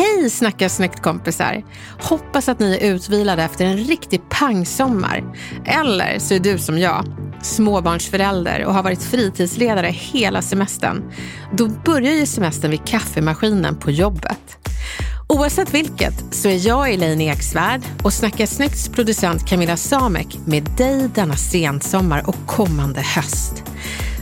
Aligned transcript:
Hej 0.00 0.30
snacka 0.30 0.68
snyggt 0.68 1.02
kompisar! 1.02 1.62
Hoppas 2.00 2.48
att 2.48 2.58
ni 2.58 2.78
är 2.80 2.94
utvilade 2.94 3.42
efter 3.42 3.64
en 3.64 3.76
riktig 3.76 4.20
pangsommar. 4.28 5.24
Eller 5.66 6.18
så 6.18 6.34
är 6.34 6.38
du 6.38 6.58
som 6.58 6.78
jag, 6.78 7.04
småbarnsförälder 7.42 8.64
och 8.64 8.74
har 8.74 8.82
varit 8.82 9.02
fritidsledare 9.02 9.86
hela 9.86 10.42
semestern. 10.42 11.12
Då 11.52 11.68
börjar 11.68 12.12
ju 12.12 12.26
semestern 12.26 12.70
vid 12.70 12.86
kaffemaskinen 12.86 13.76
på 13.76 13.90
jobbet. 13.90 14.68
Oavsett 15.28 15.74
vilket 15.74 16.34
så 16.34 16.48
är 16.48 16.66
jag 16.66 16.92
Elaine 16.92 17.20
Eksvärd 17.20 17.80
och 18.02 18.12
Snacka 18.12 18.46
Snyggts 18.46 18.88
producent 18.88 19.48
Camilla 19.48 19.76
Samek 19.76 20.38
med 20.46 20.62
dig 20.76 21.10
denna 21.14 21.36
sensommar 21.36 22.28
och 22.28 22.36
kommande 22.46 23.00
höst. 23.00 23.64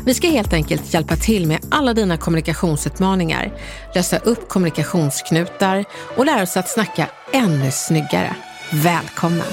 Vi 0.08 0.14
ska 0.14 0.28
helt 0.28 0.52
enkelt 0.52 0.94
hjälpa 0.94 1.16
till 1.16 1.46
med 1.46 1.66
alla 1.70 1.94
dina 1.94 2.16
kommunikationsutmaningar, 2.16 3.52
lösa 3.94 4.18
upp 4.18 4.48
kommunikationsknutar 4.48 5.84
och 6.16 6.26
lära 6.26 6.42
oss 6.42 6.56
att 6.56 6.68
snacka 6.68 7.10
ännu 7.32 7.70
snyggare. 7.70 8.36
Välkommen! 8.72 9.46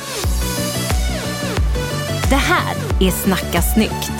Det 2.29 2.35
här 2.35 2.75
är 3.01 3.11
Snacka 3.11 3.61
snyggt. 3.61 4.11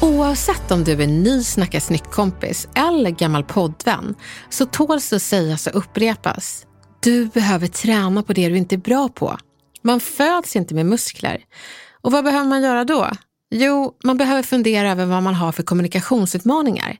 Oavsett 0.00 0.70
om 0.70 0.84
du 0.84 1.02
är 1.02 1.06
ny 1.06 1.42
Snacka 1.42 1.80
snyggt-kompis 1.80 2.68
eller 2.74 3.10
gammal 3.10 3.44
poddvän 3.44 4.14
så 4.50 4.66
tåls 4.66 5.10
det 5.10 5.16
att 5.16 5.22
sägas 5.22 5.66
och 5.66 5.76
upprepas. 5.76 6.66
Du 7.00 7.26
behöver 7.26 7.66
träna 7.66 8.22
på 8.22 8.32
det 8.32 8.48
du 8.48 8.56
inte 8.56 8.74
är 8.74 8.78
bra 8.78 9.08
på. 9.08 9.38
Man 9.82 10.00
föds 10.00 10.56
inte 10.56 10.74
med 10.74 10.86
muskler. 10.86 11.40
Och 12.02 12.12
vad 12.12 12.24
behöver 12.24 12.48
man 12.48 12.62
göra 12.62 12.84
då? 12.84 13.10
Jo, 13.54 13.94
man 14.04 14.16
behöver 14.16 14.42
fundera 14.42 14.90
över 14.90 15.06
vad 15.06 15.22
man 15.22 15.34
har 15.34 15.52
för 15.52 15.62
kommunikationsutmaningar. 15.62 16.96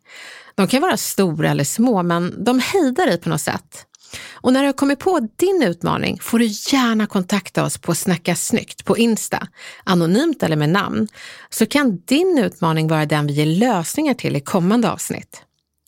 De 0.54 0.66
kan 0.66 0.82
vara 0.82 0.96
stora 0.96 1.50
eller 1.50 1.64
små, 1.64 2.02
men 2.02 2.44
de 2.44 2.58
hejdar 2.58 3.06
dig 3.06 3.20
på 3.20 3.28
något 3.28 3.40
sätt. 3.40 3.86
Och 4.32 4.52
när 4.52 4.60
du 4.60 4.66
har 4.66 4.72
kommit 4.72 4.98
på 4.98 5.28
din 5.36 5.62
utmaning 5.62 6.18
får 6.20 6.38
du 6.38 6.44
gärna 6.44 7.06
kontakta 7.06 7.64
oss 7.64 7.78
på 7.78 7.94
Snacka 7.94 8.34
snyggt 8.34 8.84
på 8.84 8.98
Insta, 8.98 9.46
anonymt 9.84 10.42
eller 10.42 10.56
med 10.56 10.68
namn, 10.68 11.08
så 11.50 11.66
kan 11.66 11.98
din 12.04 12.38
utmaning 12.38 12.88
vara 12.88 13.06
den 13.06 13.26
vi 13.26 13.32
ger 13.32 13.46
lösningar 13.46 14.14
till 14.14 14.36
i 14.36 14.40
kommande 14.40 14.90
avsnitt. 14.90 15.42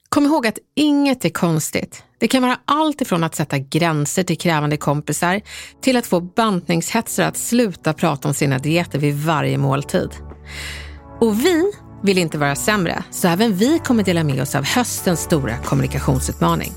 Kom 0.09 0.27
ihåg 0.27 0.47
att 0.47 0.59
inget 0.77 1.25
är 1.25 1.31
konstigt. 1.31 2.03
Det 2.19 2.29
kan 2.29 2.43
vara 2.43 2.59
allt 2.65 3.01
ifrån 3.01 3.25
att 3.25 3.35
sätta 3.35 3.59
gränser 3.59 4.23
till 4.23 4.39
krävande 4.39 4.77
kompisar 4.77 5.41
till 5.81 5.97
att 5.97 6.07
få 6.07 6.21
bantningshetsare 6.21 7.27
att 7.27 7.37
sluta 7.37 7.93
prata 7.93 8.29
om 8.29 8.35
sina 8.35 8.59
dieter 8.59 8.99
vid 8.99 9.15
varje 9.15 9.59
måltid. 9.59 10.11
Och 11.21 11.45
vi 11.45 11.73
vill 12.03 12.19
inte 12.19 12.39
vara 12.39 12.57
sämre, 12.57 13.05
så 13.11 13.29
även 13.29 13.57
vi 13.57 13.79
kommer 13.79 14.03
dela 14.03 14.25
med 14.25 14.43
oss 14.43 14.55
av 14.55 14.65
höstens 14.65 15.21
stora 15.21 15.59
kommunikationsutmaning. 15.59 16.73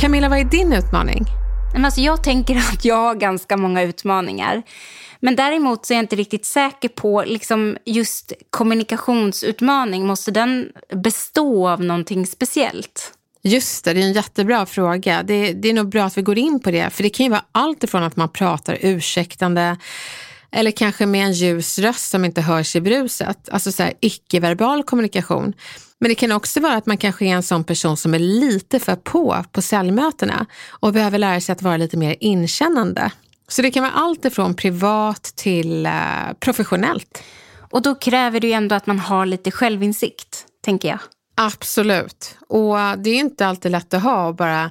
Camilla, 0.00 0.28
vad 0.28 0.38
är 0.38 0.44
din 0.44 0.72
utmaning? 0.72 1.24
Men 1.72 1.84
alltså 1.84 2.00
jag 2.00 2.24
tänker 2.24 2.56
att 2.56 2.84
jag 2.84 2.96
har 2.96 3.14
ganska 3.14 3.56
många 3.56 3.82
utmaningar. 3.82 4.62
Men 5.20 5.36
däremot 5.36 5.86
så 5.86 5.92
är 5.92 5.96
jag 5.96 6.02
inte 6.02 6.16
riktigt 6.16 6.44
säker 6.44 6.88
på 6.88 7.24
liksom 7.26 7.76
just 7.84 8.32
kommunikationsutmaning. 8.50 10.06
Måste 10.06 10.30
den 10.30 10.72
bestå 11.02 11.68
av 11.68 11.84
någonting 11.84 12.26
speciellt? 12.26 13.12
Just 13.42 13.84
det, 13.84 13.92
det 13.92 14.00
är 14.00 14.04
en 14.04 14.12
jättebra 14.12 14.66
fråga. 14.66 15.22
Det, 15.22 15.52
det 15.52 15.68
är 15.68 15.72
nog 15.72 15.88
bra 15.88 16.04
att 16.04 16.18
vi 16.18 16.22
går 16.22 16.38
in 16.38 16.60
på 16.60 16.70
det. 16.70 16.90
För 16.90 17.02
det 17.02 17.10
kan 17.10 17.26
ju 17.26 17.30
vara 17.30 17.44
allt 17.52 17.84
ifrån 17.84 18.02
att 18.02 18.16
man 18.16 18.28
pratar 18.28 18.78
ursäktande 18.80 19.76
eller 20.56 20.70
kanske 20.70 21.06
med 21.06 21.26
en 21.26 21.32
ljus 21.32 21.78
röst 21.78 22.10
som 22.10 22.24
inte 22.24 22.40
hörs 22.40 22.76
i 22.76 22.80
bruset. 22.80 23.48
Alltså 23.48 23.72
så 23.72 23.82
här 23.82 23.92
icke-verbal 24.00 24.82
kommunikation. 24.82 25.52
Men 25.98 26.08
det 26.08 26.14
kan 26.14 26.32
också 26.32 26.60
vara 26.60 26.74
att 26.74 26.86
man 26.86 26.96
kanske 26.96 27.24
är 27.24 27.34
en 27.34 27.42
sån 27.42 27.64
person 27.64 27.96
som 27.96 28.14
är 28.14 28.18
lite 28.18 28.80
för 28.80 28.96
på 28.96 29.44
på 29.52 29.62
säljmötena 29.62 30.46
och 30.70 30.92
behöver 30.92 31.18
lära 31.18 31.40
sig 31.40 31.52
att 31.52 31.62
vara 31.62 31.76
lite 31.76 31.96
mer 31.96 32.16
inkännande. 32.20 33.10
Så 33.48 33.62
det 33.62 33.70
kan 33.70 33.82
vara 33.82 33.92
allt 33.92 34.24
ifrån 34.24 34.54
privat 34.54 35.22
till 35.22 35.86
uh, 35.86 36.32
professionellt. 36.40 37.22
Och 37.70 37.82
då 37.82 37.94
kräver 37.94 38.40
det 38.40 38.46
ju 38.46 38.52
ändå 38.52 38.74
att 38.74 38.86
man 38.86 38.98
har 38.98 39.26
lite 39.26 39.50
självinsikt, 39.50 40.44
tänker 40.64 40.88
jag. 40.88 40.98
Absolut. 41.34 42.36
Och 42.48 42.76
det 42.98 43.10
är 43.10 43.18
inte 43.18 43.46
alltid 43.46 43.72
lätt 43.72 43.94
att 43.94 44.02
ha 44.02 44.26
och 44.26 44.34
bara 44.34 44.70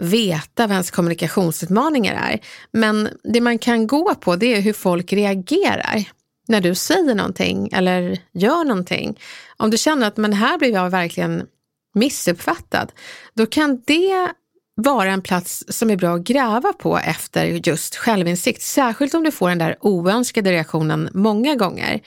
veta 0.00 0.66
vad 0.66 0.70
ens 0.70 0.90
kommunikationsutmaningar 0.90 2.14
är. 2.30 2.40
Men 2.72 3.08
det 3.24 3.40
man 3.40 3.58
kan 3.58 3.86
gå 3.86 4.14
på 4.14 4.36
det 4.36 4.56
är 4.56 4.60
hur 4.60 4.72
folk 4.72 5.12
reagerar 5.12 6.04
när 6.48 6.60
du 6.60 6.74
säger 6.74 7.14
någonting 7.14 7.68
eller 7.72 8.18
gör 8.32 8.64
någonting. 8.64 9.18
Om 9.56 9.70
du 9.70 9.78
känner 9.78 10.06
att 10.06 10.16
men 10.16 10.32
här 10.32 10.58
blev 10.58 10.70
jag 10.70 10.90
verkligen 10.90 11.46
missuppfattad, 11.94 12.92
då 13.34 13.46
kan 13.46 13.82
det 13.86 14.28
vara 14.74 15.12
en 15.12 15.22
plats 15.22 15.64
som 15.68 15.90
är 15.90 15.96
bra 15.96 16.14
att 16.14 16.22
gräva 16.22 16.72
på 16.72 16.98
efter 16.98 17.44
just 17.44 17.96
självinsikt. 17.96 18.62
Särskilt 18.62 19.14
om 19.14 19.24
du 19.24 19.30
får 19.30 19.48
den 19.48 19.58
där 19.58 19.76
oönskade 19.80 20.52
reaktionen 20.52 21.08
många 21.12 21.54
gånger. 21.54 22.00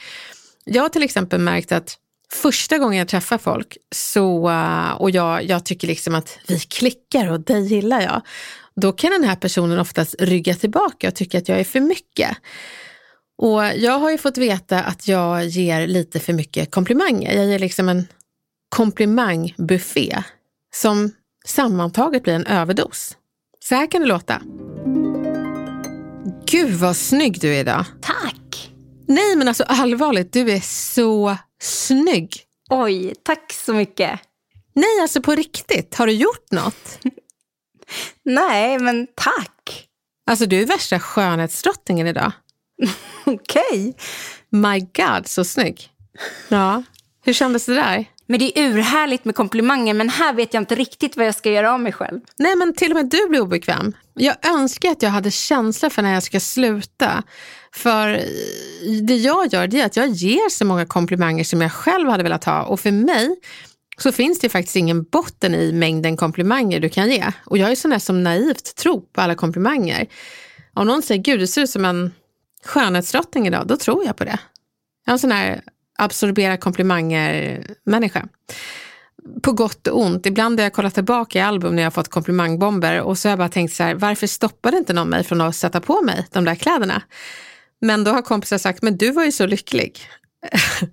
Jag 0.65 0.81
har 0.81 0.89
till 0.89 1.03
exempel 1.03 1.39
märkt 1.39 1.71
att 1.71 1.97
första 2.33 2.77
gången 2.77 2.99
jag 2.99 3.07
träffar 3.07 3.37
folk 3.37 3.77
så, 3.95 4.49
eh, 4.49 4.91
och 4.91 5.11
jag, 5.11 5.43
jag 5.43 5.65
tycker 5.65 5.87
liksom 5.87 6.15
att 6.15 6.39
vi 6.47 6.59
klickar 6.59 7.31
och 7.31 7.39
dig 7.39 7.65
gillar 7.65 8.01
jag, 8.01 8.21
då 8.75 8.91
kan 8.91 9.11
den 9.11 9.23
här 9.23 9.35
personen 9.35 9.79
oftast 9.79 10.15
rygga 10.19 10.55
tillbaka 10.55 11.07
och 11.07 11.15
tycka 11.15 11.37
att 11.37 11.49
jag 11.49 11.59
är 11.59 11.63
för 11.63 11.79
mycket. 11.79 12.37
Och 13.37 13.63
jag 13.75 13.99
har 13.99 14.11
ju 14.11 14.17
fått 14.17 14.37
veta 14.37 14.83
att 14.83 15.07
jag 15.07 15.45
ger 15.45 15.87
lite 15.87 16.19
för 16.19 16.33
mycket 16.33 16.71
komplimanger. 16.71 17.35
Jag 17.35 17.45
ger 17.45 17.59
liksom 17.59 17.89
en 17.89 18.07
komplimangbuffé 18.75 20.23
som 20.75 21.11
sammantaget 21.45 22.23
blir 22.23 22.33
en 22.33 22.45
överdos. 22.45 23.17
Så 23.59 23.75
här 23.75 23.91
kan 23.91 24.01
det 24.01 24.07
låta. 24.07 24.41
Gud 26.45 26.73
vad 26.73 26.95
snygg 26.95 27.41
du 27.41 27.55
är 27.55 27.59
idag. 27.59 27.85
Tack! 28.01 28.72
Nej 29.13 29.35
men 29.35 29.47
alltså 29.47 29.63
allvarligt, 29.63 30.33
du 30.33 30.51
är 30.51 30.59
så 30.59 31.37
snygg. 31.61 32.37
Oj, 32.69 33.15
tack 33.23 33.53
så 33.53 33.73
mycket. 33.73 34.19
Nej, 34.73 35.01
alltså 35.01 35.21
på 35.21 35.35
riktigt. 35.35 35.95
Har 35.95 36.07
du 36.07 36.13
gjort 36.13 36.51
något? 36.51 36.99
Nej, 38.25 38.79
men 38.79 39.07
tack. 39.15 39.87
Alltså 40.29 40.45
du 40.45 40.61
är 40.61 40.65
värsta 40.65 40.99
skönhetsdrottningen 40.99 42.07
idag. 42.07 42.31
Okej. 43.25 43.63
Okay. 43.71 43.93
My 44.49 44.79
God, 44.79 45.27
så 45.27 45.43
snygg. 45.45 45.89
Ja, 46.49 46.83
hur 47.25 47.33
kändes 47.33 47.65
det 47.65 47.73
där? 47.75 48.05
Men 48.27 48.39
det 48.39 48.59
är 48.59 48.69
urhärligt 48.69 49.25
med 49.25 49.35
komplimanger, 49.35 49.93
men 49.93 50.09
här 50.09 50.33
vet 50.33 50.53
jag 50.53 50.61
inte 50.61 50.75
riktigt 50.75 51.17
vad 51.17 51.27
jag 51.27 51.35
ska 51.35 51.51
göra 51.51 51.73
av 51.73 51.79
mig 51.79 51.91
själv. 51.91 52.21
Nej, 52.37 52.55
men 52.55 52.73
till 52.73 52.91
och 52.91 52.95
med 52.95 53.09
du 53.09 53.29
blir 53.29 53.41
obekväm. 53.41 53.93
Jag 54.13 54.35
önskar 54.45 54.91
att 54.91 55.01
jag 55.01 55.09
hade 55.09 55.31
känsla 55.31 55.89
för 55.89 56.01
när 56.01 56.13
jag 56.13 56.23
ska 56.23 56.39
sluta. 56.39 57.23
För 57.75 58.07
det 59.01 59.15
jag 59.15 59.53
gör 59.53 59.67
det 59.67 59.81
är 59.81 59.85
att 59.85 59.97
jag 59.97 60.09
ger 60.09 60.49
så 60.49 60.65
många 60.65 60.85
komplimanger 60.85 61.43
som 61.43 61.61
jag 61.61 61.71
själv 61.71 62.09
hade 62.09 62.23
velat 62.23 62.43
ha. 62.43 62.63
Och 62.63 62.79
för 62.79 62.91
mig 62.91 63.35
så 63.97 64.11
finns 64.11 64.39
det 64.39 64.49
faktiskt 64.49 64.75
ingen 64.75 65.03
botten 65.03 65.55
i 65.55 65.73
mängden 65.73 66.17
komplimanger 66.17 66.79
du 66.79 66.89
kan 66.89 67.09
ge. 67.09 67.31
Och 67.45 67.57
jag 67.57 67.71
är 67.71 67.75
sån 67.75 67.91
där 67.91 67.99
som 67.99 68.23
naivt 68.23 68.75
tror 68.75 69.01
på 69.01 69.21
alla 69.21 69.35
komplimanger. 69.35 70.07
Om 70.73 70.87
någon 70.87 71.01
säger, 71.01 71.21
gud 71.21 71.39
du 71.39 71.47
ser 71.47 71.61
ut 71.61 71.69
som 71.69 71.85
en 71.85 72.11
skönhetsdrottning 72.65 73.47
idag, 73.47 73.67
då 73.67 73.77
tror 73.77 74.05
jag 74.05 74.15
på 74.15 74.23
det. 74.23 74.39
Jag 75.05 75.11
är 75.11 75.13
en 75.13 75.19
sån 75.19 75.31
här 75.31 75.61
absorbera 75.97 76.57
komplimanger-människa. 76.57 78.27
På 79.41 79.51
gott 79.51 79.87
och 79.87 79.99
ont. 79.99 80.25
Ibland 80.25 80.59
har 80.59 80.63
jag 80.63 80.73
kollat 80.73 80.93
tillbaka 80.93 81.39
i 81.39 81.41
album 81.41 81.75
när 81.75 81.83
jag 81.83 81.87
har 81.87 81.91
fått 81.91 82.09
komplimangbomber 82.09 83.01
och 83.01 83.17
så 83.17 83.27
har 83.27 83.31
jag 83.31 83.39
bara 83.39 83.49
tänkt 83.49 83.73
så 83.73 83.83
här, 83.83 83.95
varför 83.95 84.27
stoppade 84.27 84.77
inte 84.77 84.93
någon 84.93 85.09
mig 85.09 85.23
från 85.23 85.41
att 85.41 85.55
sätta 85.55 85.81
på 85.81 86.01
mig 86.01 86.27
de 86.31 86.45
där 86.45 86.55
kläderna? 86.55 87.01
Men 87.83 88.03
då 88.03 88.11
har 88.11 88.21
kompisar 88.21 88.57
sagt, 88.57 88.81
men 88.81 88.97
du 88.97 89.11
var 89.11 89.25
ju 89.25 89.31
så 89.31 89.45
lycklig. 89.45 89.99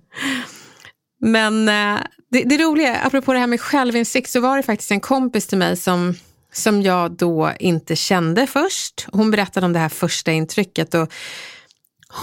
men 1.21 1.69
eh, 1.69 1.99
det, 2.31 2.43
det 2.43 2.57
roliga, 2.57 2.95
apropå 2.95 3.33
det 3.33 3.39
här 3.39 3.47
med 3.47 3.61
självinsikt, 3.61 4.29
så 4.29 4.39
var 4.39 4.57
det 4.57 4.63
faktiskt 4.63 4.91
en 4.91 4.99
kompis 4.99 5.47
till 5.47 5.57
mig 5.57 5.77
som 5.77 6.15
som 6.53 6.81
jag 6.81 7.11
då 7.11 7.51
inte 7.59 7.95
kände 7.95 8.47
först. 8.47 9.07
Hon 9.11 9.31
berättade 9.31 9.65
om 9.65 9.73
det 9.73 9.79
här 9.79 9.89
första 9.89 10.31
intrycket 10.31 10.93
och 10.93 11.13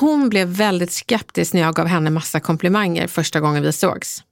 hon 0.00 0.28
blev 0.28 0.48
väldigt 0.48 0.92
skeptisk 0.92 1.52
när 1.52 1.60
jag 1.60 1.74
gav 1.74 1.86
henne 1.86 2.10
massa 2.10 2.40
komplimanger 2.40 3.06
första 3.06 3.40
gången 3.40 3.62
vi 3.62 3.72
sågs. 3.72 4.22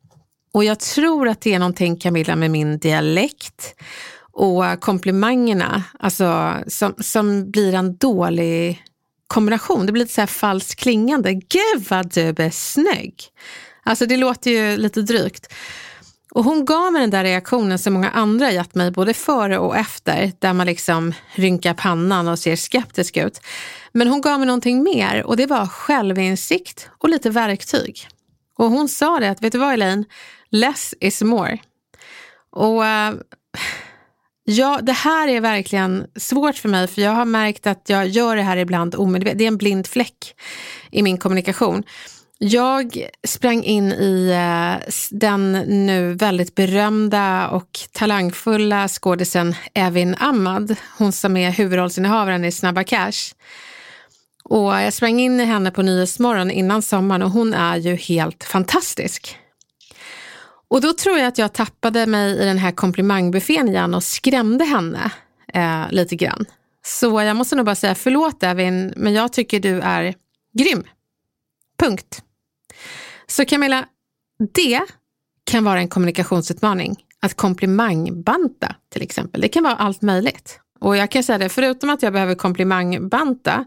Och 0.53 0.65
jag 0.65 0.81
tror 0.81 1.29
att 1.29 1.41
det 1.41 1.55
är 1.55 1.59
någonting 1.59 1.97
Camilla 1.97 2.37
med 2.37 2.50
min 2.50 2.79
dialekt 2.79 3.75
och 4.32 4.81
komplimangerna, 4.81 5.85
alltså 5.99 6.55
som, 6.67 6.94
som 6.99 7.50
blir 7.50 7.75
en 7.75 7.97
dålig 7.97 8.82
kombination. 9.26 9.87
Det 9.87 9.93
blir 9.93 10.02
lite 10.02 10.14
så 10.14 10.20
här 10.20 10.26
falskt 10.26 10.81
klingande. 10.81 11.32
Gud 11.32 11.87
vad 11.90 12.14
du 12.14 12.20
är 12.28 12.50
snygg! 12.50 13.14
Alltså 13.82 14.06
det 14.06 14.17
låter 14.17 14.50
ju 14.50 14.76
lite 14.76 15.02
drygt. 15.02 15.52
Och 16.31 16.44
hon 16.44 16.64
gav 16.64 16.93
mig 16.93 17.00
den 17.00 17.11
där 17.11 17.25
reaktionen 17.25 17.78
som 17.78 17.93
många 17.93 18.11
andra 18.11 18.50
gett 18.50 18.75
mig 18.75 18.90
både 18.90 19.14
före 19.14 19.58
och 19.58 19.76
efter, 19.76 20.32
där 20.38 20.52
man 20.52 20.67
liksom 20.67 21.14
rynkar 21.34 21.75
pannan 21.75 22.28
och 22.28 22.38
ser 22.38 22.56
skeptisk 22.56 23.17
ut. 23.17 23.40
Men 23.93 24.08
hon 24.08 24.20
gav 24.20 24.38
mig 24.38 24.46
någonting 24.46 24.82
mer 24.82 25.23
och 25.23 25.37
det 25.37 25.46
var 25.46 25.67
självinsikt 25.67 26.90
och 26.99 27.08
lite 27.08 27.31
verktyg. 27.31 28.08
Och 28.58 28.70
hon 28.70 28.88
sa 28.88 29.20
det 29.20 29.31
att, 29.31 29.43
vet 29.43 29.52
du 29.52 29.58
vad 29.58 29.72
Elaine? 29.72 30.05
Less 30.50 30.94
is 31.00 31.22
more. 31.22 31.58
Och 32.50 32.81
uh, 32.81 33.11
ja, 34.46 34.81
det 34.82 34.93
här 34.93 35.28
är 35.28 35.40
verkligen 35.40 36.06
svårt 36.16 36.56
för 36.56 36.69
mig 36.69 36.87
för 36.87 37.02
jag 37.02 37.10
har 37.10 37.25
märkt 37.25 37.66
att 37.66 37.82
jag 37.87 38.08
gör 38.08 38.37
det 38.37 38.43
här 38.43 38.56
ibland 38.56 38.94
omedvetet. 38.94 39.38
Det 39.38 39.44
är 39.44 39.48
en 39.48 39.56
blind 39.56 39.87
fläck 39.87 40.34
i 40.90 41.02
min 41.02 41.19
kommunikation. 41.19 41.82
Jag 42.38 43.08
sprang 43.26 43.62
in 43.62 43.93
i 43.93 44.31
eh, 44.31 44.93
den 45.10 45.52
nu 45.87 46.14
väldigt 46.14 46.54
berömda 46.54 47.48
och 47.48 47.69
talangfulla 47.93 48.88
skådisen 48.88 49.54
Evin 49.75 50.16
Ahmad, 50.19 50.76
hon 50.98 51.12
som 51.12 51.37
är 51.37 51.50
huvudrollsinnehavaren 51.50 52.44
i 52.44 52.52
Snabba 52.52 52.84
Cash. 52.84 53.34
Och 54.44 54.72
jag 54.72 54.93
sprang 54.93 55.20
in 55.20 55.40
i 55.40 55.44
henne 55.44 55.70
på 55.70 55.82
Nyhetsmorgon 55.82 56.50
innan 56.50 56.82
sommaren 56.82 57.22
och 57.22 57.31
hon 57.31 57.54
är 57.54 57.76
ju 57.76 57.96
helt 57.96 58.44
fantastisk. 58.44 59.37
Och 60.69 60.81
då 60.81 60.93
tror 60.93 61.19
jag 61.19 61.27
att 61.27 61.39
jag 61.39 61.53
tappade 61.53 62.07
mig 62.07 62.43
i 62.43 62.45
den 62.45 62.59
här 62.59 62.73
komplimangbuffén 62.73 63.69
igen 63.69 63.95
och 63.95 64.05
skrämde 64.05 64.65
henne 64.65 65.11
eh, 65.53 65.85
lite 65.91 66.17
grann. 66.17 66.45
Så 66.87 67.23
jag 67.23 67.37
måste 67.37 67.57
nog 67.57 67.67
bara 67.67 67.75
säga 67.75 67.95
förlåt 67.95 68.43
Evin, 68.43 68.93
men 68.97 69.13
jag 69.13 69.33
tycker 69.33 69.61
du 69.61 69.81
är 69.81 70.15
grym. 70.53 70.85
Punkt. 71.79 72.23
Så 73.27 73.45
Camilla, 73.45 73.87
det 74.55 74.83
kan 75.45 75.65
vara 75.65 75.79
en 75.79 75.89
kommunikationsutmaning. 75.89 76.97
Att 77.21 77.35
komplimangbanta 77.35 78.75
till 78.93 79.03
exempel. 79.03 79.41
Det 79.41 79.49
kan 79.49 79.63
vara 79.63 79.77
allt 79.77 80.03
möjligt. 80.03 80.61
Och 80.81 80.97
jag 80.97 81.11
kan 81.11 81.23
säga 81.23 81.39
det, 81.39 81.49
förutom 81.49 81.91
att 81.91 82.03
jag 82.03 82.13
behöver 82.13 82.35
komplimangbanta 82.35 83.65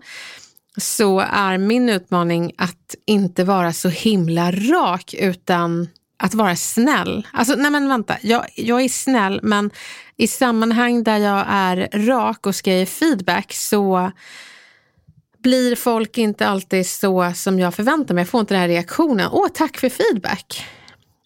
så 0.77 1.19
är 1.19 1.57
min 1.57 1.89
utmaning 1.89 2.51
att 2.57 2.95
inte 3.05 3.43
vara 3.43 3.73
så 3.73 3.89
himla 3.89 4.51
rak 4.51 5.13
utan 5.13 5.87
att 6.19 6.33
vara 6.33 6.55
snäll. 6.55 7.27
Alltså, 7.33 7.55
nej 7.55 7.71
men 7.71 7.89
vänta, 7.89 8.17
jag, 8.21 8.45
jag 8.55 8.81
är 8.81 8.89
snäll 8.89 9.39
men 9.43 9.71
i 10.17 10.27
sammanhang 10.27 11.03
där 11.03 11.17
jag 11.17 11.45
är 11.47 11.89
rak 12.07 12.47
och 12.47 12.55
ska 12.55 12.73
ge 12.73 12.85
feedback 12.85 13.53
så 13.53 14.11
blir 15.43 15.75
folk 15.75 16.17
inte 16.17 16.47
alltid 16.47 16.87
så 16.87 17.31
som 17.35 17.59
jag 17.59 17.73
förväntar 17.73 18.15
mig. 18.15 18.21
Jag 18.21 18.29
får 18.29 18.39
inte 18.39 18.53
den 18.53 18.61
här 18.61 18.67
reaktionen. 18.67 19.29
Åh, 19.31 19.47
tack 19.53 19.77
för 19.77 19.89
feedback. 19.89 20.65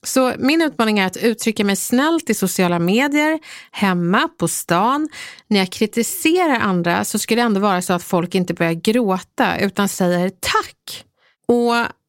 Så 0.03 0.33
min 0.37 0.61
utmaning 0.61 0.99
är 0.99 1.07
att 1.07 1.17
uttrycka 1.17 1.63
mig 1.63 1.75
snällt 1.75 2.29
i 2.29 2.33
sociala 2.33 2.79
medier, 2.79 3.39
hemma, 3.71 4.29
på 4.39 4.47
stan. 4.47 5.09
När 5.47 5.59
jag 5.59 5.71
kritiserar 5.71 6.59
andra 6.59 7.05
så 7.05 7.19
ska 7.19 7.35
det 7.35 7.41
ändå 7.41 7.59
vara 7.59 7.81
så 7.81 7.93
att 7.93 8.03
folk 8.03 8.35
inte 8.35 8.53
börjar 8.53 8.73
gråta 8.73 9.57
utan 9.57 9.89
säger 9.89 10.29
tack. 10.29 11.05
Och 11.47 12.02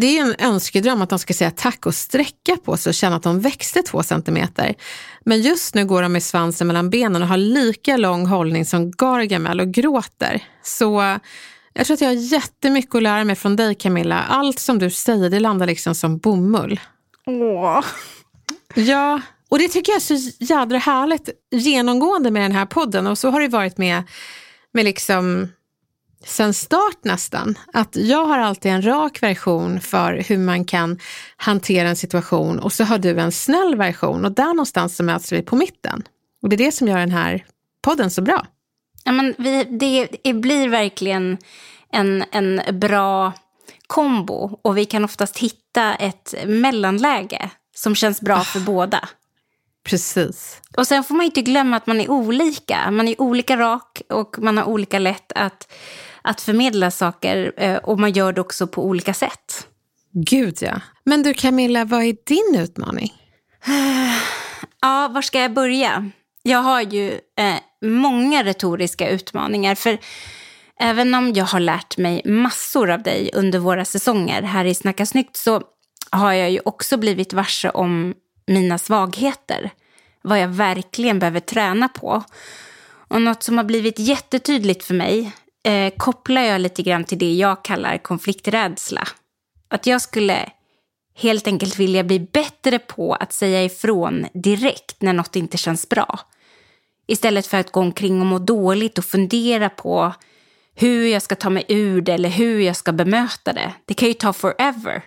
det 0.00 0.18
är 0.18 0.22
en 0.22 0.34
önskedröm 0.38 1.02
att 1.02 1.10
de 1.10 1.18
ska 1.18 1.34
säga 1.34 1.50
tack 1.50 1.86
och 1.86 1.94
sträcka 1.94 2.56
på 2.64 2.76
sig 2.76 2.90
och 2.90 2.94
känna 2.94 3.16
att 3.16 3.22
de 3.22 3.40
växte 3.40 3.82
två 3.82 4.02
centimeter. 4.02 4.74
Men 5.24 5.40
just 5.40 5.74
nu 5.74 5.84
går 5.84 6.02
de 6.02 6.12
med 6.12 6.22
svansen 6.22 6.66
mellan 6.66 6.90
benen 6.90 7.22
och 7.22 7.28
har 7.28 7.36
lika 7.36 7.96
lång 7.96 8.26
hållning 8.26 8.64
som 8.64 8.90
Gargamel 8.90 9.60
och 9.60 9.68
gråter. 9.68 10.42
Så 10.62 11.18
jag 11.72 11.86
tror 11.86 11.94
att 11.94 12.00
jag 12.00 12.08
har 12.08 12.14
jättemycket 12.14 12.94
att 12.94 13.02
lära 13.02 13.24
mig 13.24 13.36
från 13.36 13.56
dig 13.56 13.74
Camilla. 13.74 14.22
Allt 14.28 14.58
som 14.58 14.78
du 14.78 14.90
säger 14.90 15.30
det 15.30 15.40
landar 15.40 15.66
liksom 15.66 15.94
som 15.94 16.18
bomull. 16.18 16.80
Åh. 17.26 17.84
Ja, 18.74 19.20
och 19.48 19.58
det 19.58 19.68
tycker 19.68 19.92
jag 19.92 19.96
är 19.96 20.18
så 20.18 20.30
jädra 20.38 20.78
härligt 20.78 21.28
genomgående 21.50 22.30
med 22.30 22.42
den 22.42 22.52
här 22.52 22.66
podden. 22.66 23.06
Och 23.06 23.18
så 23.18 23.30
har 23.30 23.40
det 23.40 23.48
varit 23.48 23.78
med, 23.78 24.02
med 24.72 24.84
liksom 24.84 25.48
sen 26.24 26.54
start 26.54 26.98
nästan. 27.02 27.58
Att 27.72 27.96
jag 27.96 28.26
har 28.26 28.38
alltid 28.38 28.72
en 28.72 28.86
rak 28.86 29.22
version 29.22 29.80
för 29.80 30.24
hur 30.28 30.38
man 30.38 30.64
kan 30.64 30.98
hantera 31.36 31.88
en 31.88 31.96
situation 31.96 32.58
och 32.58 32.72
så 32.72 32.84
har 32.84 32.98
du 32.98 33.20
en 33.20 33.32
snäll 33.32 33.76
version 33.76 34.24
och 34.24 34.32
där 34.32 34.48
någonstans 34.48 34.96
så 34.96 35.04
möts 35.04 35.32
vi 35.32 35.42
på 35.42 35.56
mitten. 35.56 36.02
Och 36.42 36.48
det 36.48 36.56
är 36.56 36.58
det 36.58 36.72
som 36.72 36.88
gör 36.88 36.98
den 36.98 37.10
här 37.10 37.44
podden 37.82 38.10
så 38.10 38.22
bra. 38.22 38.46
Ja, 39.04 39.12
men 39.12 39.34
vi, 39.38 39.64
det, 39.64 40.08
det 40.24 40.34
blir 40.34 40.68
verkligen 40.68 41.38
en, 41.92 42.24
en 42.32 42.60
bra 42.78 43.32
kombo 43.86 44.58
och 44.62 44.78
vi 44.78 44.84
kan 44.84 45.04
oftast 45.04 45.38
hitta 45.38 45.94
ett 45.94 46.34
mellanläge 46.46 47.50
som 47.74 47.94
känns 47.94 48.20
bra 48.20 48.40
för 48.40 48.60
båda. 48.60 49.08
Precis. 49.84 50.60
Och 50.76 50.86
sen 50.86 51.04
får 51.04 51.14
man 51.14 51.26
inte 51.26 51.42
glömma 51.42 51.76
att 51.76 51.86
man 51.86 52.00
är 52.00 52.10
olika. 52.10 52.90
Man 52.90 53.08
är 53.08 53.20
olika 53.20 53.56
rak 53.56 54.02
och 54.08 54.38
man 54.38 54.56
har 54.56 54.64
olika 54.64 54.98
lätt 54.98 55.32
att 55.34 55.72
att 56.22 56.40
förmedla 56.40 56.90
saker 56.90 57.52
eh, 57.56 57.76
och 57.76 58.00
man 58.00 58.12
gör 58.12 58.32
det 58.32 58.40
också 58.40 58.66
på 58.66 58.84
olika 58.84 59.14
sätt. 59.14 59.66
Gud 60.12 60.58
ja. 60.60 60.80
Men 61.04 61.22
du 61.22 61.34
Camilla, 61.34 61.84
vad 61.84 62.04
är 62.04 62.16
din 62.26 62.62
utmaning? 62.62 63.12
Ja, 64.80 65.08
var 65.08 65.22
ska 65.22 65.40
jag 65.40 65.52
börja? 65.52 66.10
Jag 66.42 66.58
har 66.58 66.80
ju 66.80 67.12
eh, 67.12 67.54
många 67.82 68.44
retoriska 68.44 69.08
utmaningar. 69.08 69.74
För 69.74 69.98
även 70.80 71.14
om 71.14 71.32
jag 71.32 71.44
har 71.44 71.60
lärt 71.60 71.96
mig 71.96 72.22
massor 72.24 72.90
av 72.90 73.02
dig 73.02 73.30
under 73.34 73.58
våra 73.58 73.84
säsonger 73.84 74.42
här 74.42 74.64
i 74.64 74.74
Snacka 74.74 75.06
snyggt 75.06 75.36
så 75.36 75.62
har 76.10 76.32
jag 76.32 76.50
ju 76.50 76.60
också 76.64 76.96
blivit 76.96 77.32
varse 77.32 77.70
om 77.70 78.14
mina 78.46 78.78
svagheter. 78.78 79.70
Vad 80.22 80.40
jag 80.40 80.48
verkligen 80.48 81.18
behöver 81.18 81.40
träna 81.40 81.88
på. 81.88 82.22
Och 83.08 83.22
något 83.22 83.42
som 83.42 83.56
har 83.56 83.64
blivit 83.64 83.98
jättetydligt 83.98 84.84
för 84.84 84.94
mig 84.94 85.32
eh, 85.64 85.92
kopplar 85.96 86.42
jag 86.42 86.60
lite 86.60 86.82
grann 86.82 87.04
till 87.04 87.18
det 87.18 87.34
jag 87.34 87.64
kallar 87.64 87.98
konflikträdsla. 87.98 89.08
Att 89.68 89.86
jag 89.86 90.02
skulle 90.02 90.50
helt 91.14 91.46
enkelt 91.46 91.78
vilja 91.78 92.04
bli 92.04 92.20
bättre 92.20 92.78
på 92.78 93.14
att 93.14 93.32
säga 93.32 93.64
ifrån 93.64 94.26
direkt 94.34 95.02
när 95.02 95.12
något 95.12 95.36
inte 95.36 95.58
känns 95.58 95.88
bra. 95.88 96.20
Istället 97.06 97.46
för 97.46 97.58
att 97.58 97.72
gå 97.72 97.80
omkring 97.80 98.20
och 98.20 98.26
må 98.26 98.38
dåligt 98.38 98.98
och 98.98 99.04
fundera 99.04 99.68
på 99.68 100.14
hur 100.74 101.06
jag 101.06 101.22
ska 101.22 101.34
ta 101.34 101.50
mig 101.50 101.64
ur 101.68 102.00
det 102.00 102.12
eller 102.12 102.28
hur 102.28 102.60
jag 102.60 102.76
ska 102.76 102.92
bemöta 102.92 103.52
det. 103.52 103.72
Det 103.84 103.94
kan 103.94 104.08
ju 104.08 104.14
ta 104.14 104.32
forever. 104.32 105.02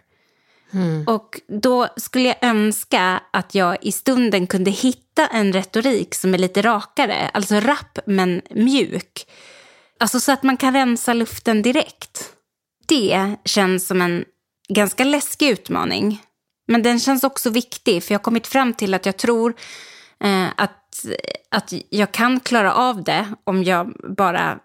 Mm. 0.74 1.04
Och 1.08 1.40
då 1.48 1.88
skulle 1.98 2.28
jag 2.28 2.38
önska 2.42 3.22
att 3.32 3.56
jag 3.56 3.78
i 3.82 3.92
stunden 3.92 4.48
kunde 4.48 4.72
hitta 4.72 5.28
en 5.28 5.54
retorik 5.54 6.16
som 6.16 6.34
är 6.34 6.38
lite 6.38 6.62
rakare, 6.62 7.30
alltså 7.34 7.56
rapp 7.56 8.00
men 8.06 8.42
mjuk. 8.50 9.28
Alltså 10.02 10.20
så 10.20 10.32
att 10.32 10.44
man 10.44 10.58
kan 10.58 10.74
rensa 10.74 11.14
luften 11.14 11.62
direkt. 11.62 12.34
Det 12.88 13.36
känns 13.46 13.88
som 13.88 14.02
en 14.02 14.26
ganska 14.70 15.04
läskig 15.04 15.50
utmaning. 15.50 16.22
Men 16.68 16.84
den 16.84 17.00
känns 17.00 17.24
också 17.24 17.50
viktig 17.50 18.04
för 18.04 18.14
jag 18.14 18.20
har 18.20 18.24
kommit 18.24 18.48
fram 18.48 18.74
till 18.74 18.94
att 18.94 19.06
jag 19.06 19.18
tror 19.18 19.54
eh, 20.24 20.48
att, 20.58 21.06
att 21.52 21.74
jag 21.90 22.12
kan 22.12 22.40
klara 22.40 22.74
av 22.74 23.04
det 23.04 23.34
om 23.44 23.64
jag 23.64 23.94
bara 24.18 24.60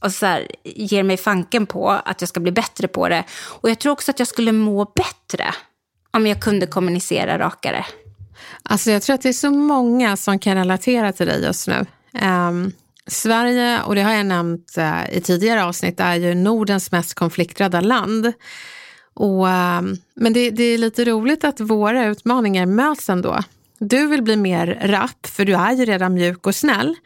och 0.00 0.12
så 0.12 0.26
här, 0.26 0.46
ger 0.64 1.02
mig 1.02 1.16
fanken 1.16 1.66
på 1.66 1.90
att 1.90 2.20
jag 2.20 2.28
ska 2.28 2.40
bli 2.40 2.52
bättre 2.52 2.88
på 2.88 3.08
det. 3.08 3.24
Och 3.44 3.70
jag 3.70 3.78
tror 3.78 3.92
också 3.92 4.10
att 4.10 4.18
jag 4.18 4.28
skulle 4.28 4.52
må 4.52 4.84
bättre 4.84 5.54
om 6.10 6.26
jag 6.26 6.42
kunde 6.42 6.66
kommunicera 6.66 7.38
rakare. 7.38 7.86
Alltså 8.62 8.90
jag 8.90 9.02
tror 9.02 9.14
att 9.14 9.22
det 9.22 9.28
är 9.28 9.32
så 9.32 9.50
många 9.50 10.16
som 10.16 10.38
kan 10.38 10.56
relatera 10.56 11.12
till 11.12 11.26
dig 11.26 11.42
just 11.42 11.68
nu. 11.68 11.86
Um, 12.22 12.72
Sverige, 13.06 13.82
och 13.82 13.94
det 13.94 14.02
har 14.02 14.12
jag 14.12 14.26
nämnt 14.26 14.78
eh, 14.78 15.16
i 15.16 15.20
tidigare 15.20 15.64
avsnitt, 15.64 16.00
är 16.00 16.14
ju 16.14 16.34
Nordens 16.34 16.92
mest 16.92 17.14
konflikträdda 17.14 17.80
land. 17.80 18.32
Och, 19.14 19.48
eh, 19.48 19.82
men 20.14 20.32
det, 20.32 20.50
det 20.50 20.62
är 20.62 20.78
lite 20.78 21.04
roligt 21.04 21.44
att 21.44 21.60
våra 21.60 22.06
utmaningar 22.06 22.66
möts 22.66 23.08
ändå. 23.08 23.38
Du 23.78 24.06
vill 24.06 24.22
bli 24.22 24.36
mer 24.36 24.78
rapp, 24.82 25.26
för 25.26 25.44
du 25.44 25.54
är 25.54 25.72
ju 25.72 25.84
redan 25.84 26.14
mjuk 26.14 26.46
och 26.46 26.54
snäll. 26.54 26.96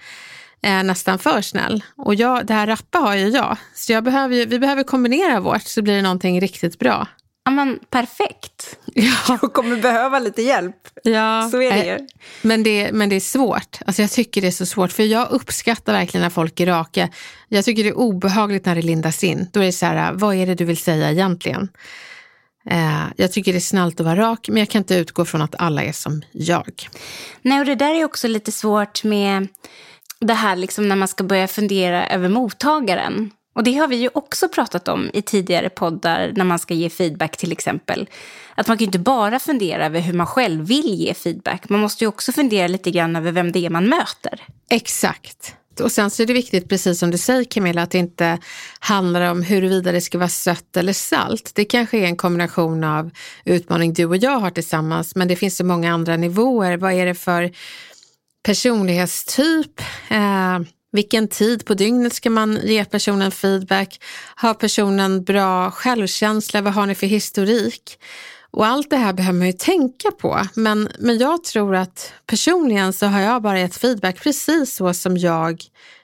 Eh, 0.62 0.82
nästan 0.82 1.18
för 1.18 1.40
snäll. 1.40 1.84
Och 1.96 2.14
jag, 2.14 2.46
det 2.46 2.54
här 2.54 2.66
rappa 2.66 2.98
har 2.98 3.14
ju 3.14 3.28
jag. 3.28 3.56
Så 3.74 3.92
jag 3.92 4.04
behöver, 4.04 4.46
vi 4.46 4.58
behöver 4.58 4.82
kombinera 4.82 5.40
vårt 5.40 5.62
så 5.62 5.82
blir 5.82 5.96
det 5.96 6.02
någonting 6.02 6.40
riktigt 6.40 6.78
bra. 6.78 7.06
Ja, 7.44 7.50
men 7.50 7.78
perfekt. 7.90 8.78
Ja. 8.94 9.12
Jag 9.42 9.52
kommer 9.52 9.76
behöva 9.76 10.18
lite 10.18 10.42
hjälp. 10.42 10.76
Ja, 11.02 11.48
Så 11.50 11.62
är 11.62 11.70
det 11.70 11.84
ju. 11.84 11.92
eh, 11.94 12.00
Men 12.42 12.62
det, 12.62 12.92
men 12.92 13.08
det 13.08 13.16
är 13.16 13.20
svårt. 13.20 13.78
Alltså 13.86 14.02
jag 14.02 14.10
tycker 14.10 14.40
det 14.40 14.46
är 14.46 14.50
så 14.52 14.66
svårt. 14.66 14.92
För 14.92 15.02
jag 15.02 15.30
uppskattar 15.30 15.92
verkligen 15.92 16.22
när 16.22 16.30
folk 16.30 16.60
är 16.60 16.66
raka. 16.66 17.08
Jag 17.48 17.64
tycker 17.64 17.82
det 17.82 17.88
är 17.88 17.98
obehagligt 17.98 18.66
när 18.66 18.74
det 18.74 18.82
lindas 18.82 19.24
in. 19.24 19.48
Då 19.52 19.60
är 19.60 19.64
det 19.64 19.72
så 19.72 19.86
här, 19.86 20.12
vad 20.12 20.34
är 20.36 20.46
det 20.46 20.54
du 20.54 20.64
vill 20.64 20.76
säga 20.76 21.10
egentligen? 21.10 21.68
Eh, 22.70 23.04
jag 23.16 23.32
tycker 23.32 23.52
det 23.52 23.58
är 23.58 23.60
snällt 23.60 24.00
att 24.00 24.06
vara 24.06 24.16
rak, 24.16 24.48
men 24.48 24.56
jag 24.56 24.68
kan 24.68 24.78
inte 24.78 24.94
utgå 24.94 25.24
från 25.24 25.42
att 25.42 25.54
alla 25.58 25.82
är 25.82 25.92
som 25.92 26.22
jag. 26.32 26.88
Nej, 27.42 27.60
och 27.60 27.66
det 27.66 27.74
där 27.74 27.94
är 27.94 28.04
också 28.04 28.28
lite 28.28 28.52
svårt 28.52 29.04
med 29.04 29.48
det 30.20 30.34
här 30.34 30.56
liksom 30.56 30.88
när 30.88 30.96
man 30.96 31.08
ska 31.08 31.24
börja 31.24 31.48
fundera 31.48 32.06
över 32.08 32.28
mottagaren. 32.28 33.30
Och 33.60 33.64
det 33.64 33.74
har 33.74 33.88
vi 33.88 33.96
ju 33.96 34.10
också 34.12 34.48
pratat 34.48 34.88
om 34.88 35.10
i 35.14 35.22
tidigare 35.22 35.70
poddar 35.70 36.32
när 36.36 36.44
man 36.44 36.58
ska 36.58 36.74
ge 36.74 36.90
feedback 36.90 37.36
till 37.36 37.52
exempel. 37.52 38.08
Att 38.54 38.68
man 38.68 38.76
kan 38.76 38.84
ju 38.84 38.86
inte 38.86 38.98
bara 38.98 39.38
fundera 39.38 39.86
över 39.86 40.00
hur 40.00 40.12
man 40.12 40.26
själv 40.26 40.66
vill 40.66 40.94
ge 40.94 41.14
feedback. 41.14 41.68
Man 41.68 41.80
måste 41.80 42.04
ju 42.04 42.08
också 42.08 42.32
fundera 42.32 42.68
lite 42.68 42.90
grann 42.90 43.16
över 43.16 43.32
vem 43.32 43.52
det 43.52 43.66
är 43.66 43.70
man 43.70 43.88
möter. 43.88 44.40
Exakt. 44.70 45.54
Och 45.82 45.92
sen 45.92 46.10
så 46.10 46.22
är 46.22 46.26
det 46.26 46.32
viktigt, 46.32 46.68
precis 46.68 46.98
som 46.98 47.10
du 47.10 47.18
säger 47.18 47.44
Camilla, 47.44 47.82
att 47.82 47.90
det 47.90 47.98
inte 47.98 48.38
handlar 48.78 49.30
om 49.30 49.42
huruvida 49.42 49.92
det 49.92 50.00
ska 50.00 50.18
vara 50.18 50.28
sött 50.28 50.76
eller 50.76 50.92
salt. 50.92 51.52
Det 51.54 51.64
kanske 51.64 51.98
är 51.98 52.04
en 52.04 52.16
kombination 52.16 52.84
av 52.84 53.10
utmaning 53.44 53.92
du 53.92 54.04
och 54.04 54.16
jag 54.16 54.38
har 54.38 54.50
tillsammans, 54.50 55.16
men 55.16 55.28
det 55.28 55.36
finns 55.36 55.56
så 55.56 55.64
många 55.64 55.92
andra 55.92 56.16
nivåer. 56.16 56.76
Vad 56.76 56.92
är 56.92 57.06
det 57.06 57.14
för 57.14 57.52
personlighetstyp? 58.42 59.80
Eh, 60.08 60.58
vilken 60.92 61.28
tid 61.28 61.64
på 61.64 61.74
dygnet 61.74 62.12
ska 62.12 62.30
man 62.30 62.58
ge 62.62 62.84
personen 62.84 63.30
feedback? 63.30 64.00
Har 64.34 64.54
personen 64.54 65.24
bra 65.24 65.70
självkänsla? 65.70 66.62
Vad 66.62 66.72
har 66.72 66.86
ni 66.86 66.94
för 66.94 67.06
historik? 67.06 67.98
Och 68.50 68.66
allt 68.66 68.90
det 68.90 68.96
här 68.96 69.12
behöver 69.12 69.38
man 69.38 69.46
ju 69.46 69.52
tänka 69.52 70.10
på. 70.10 70.46
Men, 70.54 70.88
men 70.98 71.18
jag 71.18 71.44
tror 71.44 71.76
att 71.76 72.12
personligen 72.26 72.92
så 72.92 73.06
har 73.06 73.20
jag 73.20 73.42
bara 73.42 73.60
gett 73.60 73.76
feedback 73.76 74.22
precis 74.22 74.74
så 74.74 74.94
som 74.94 75.16
jag 75.16 75.62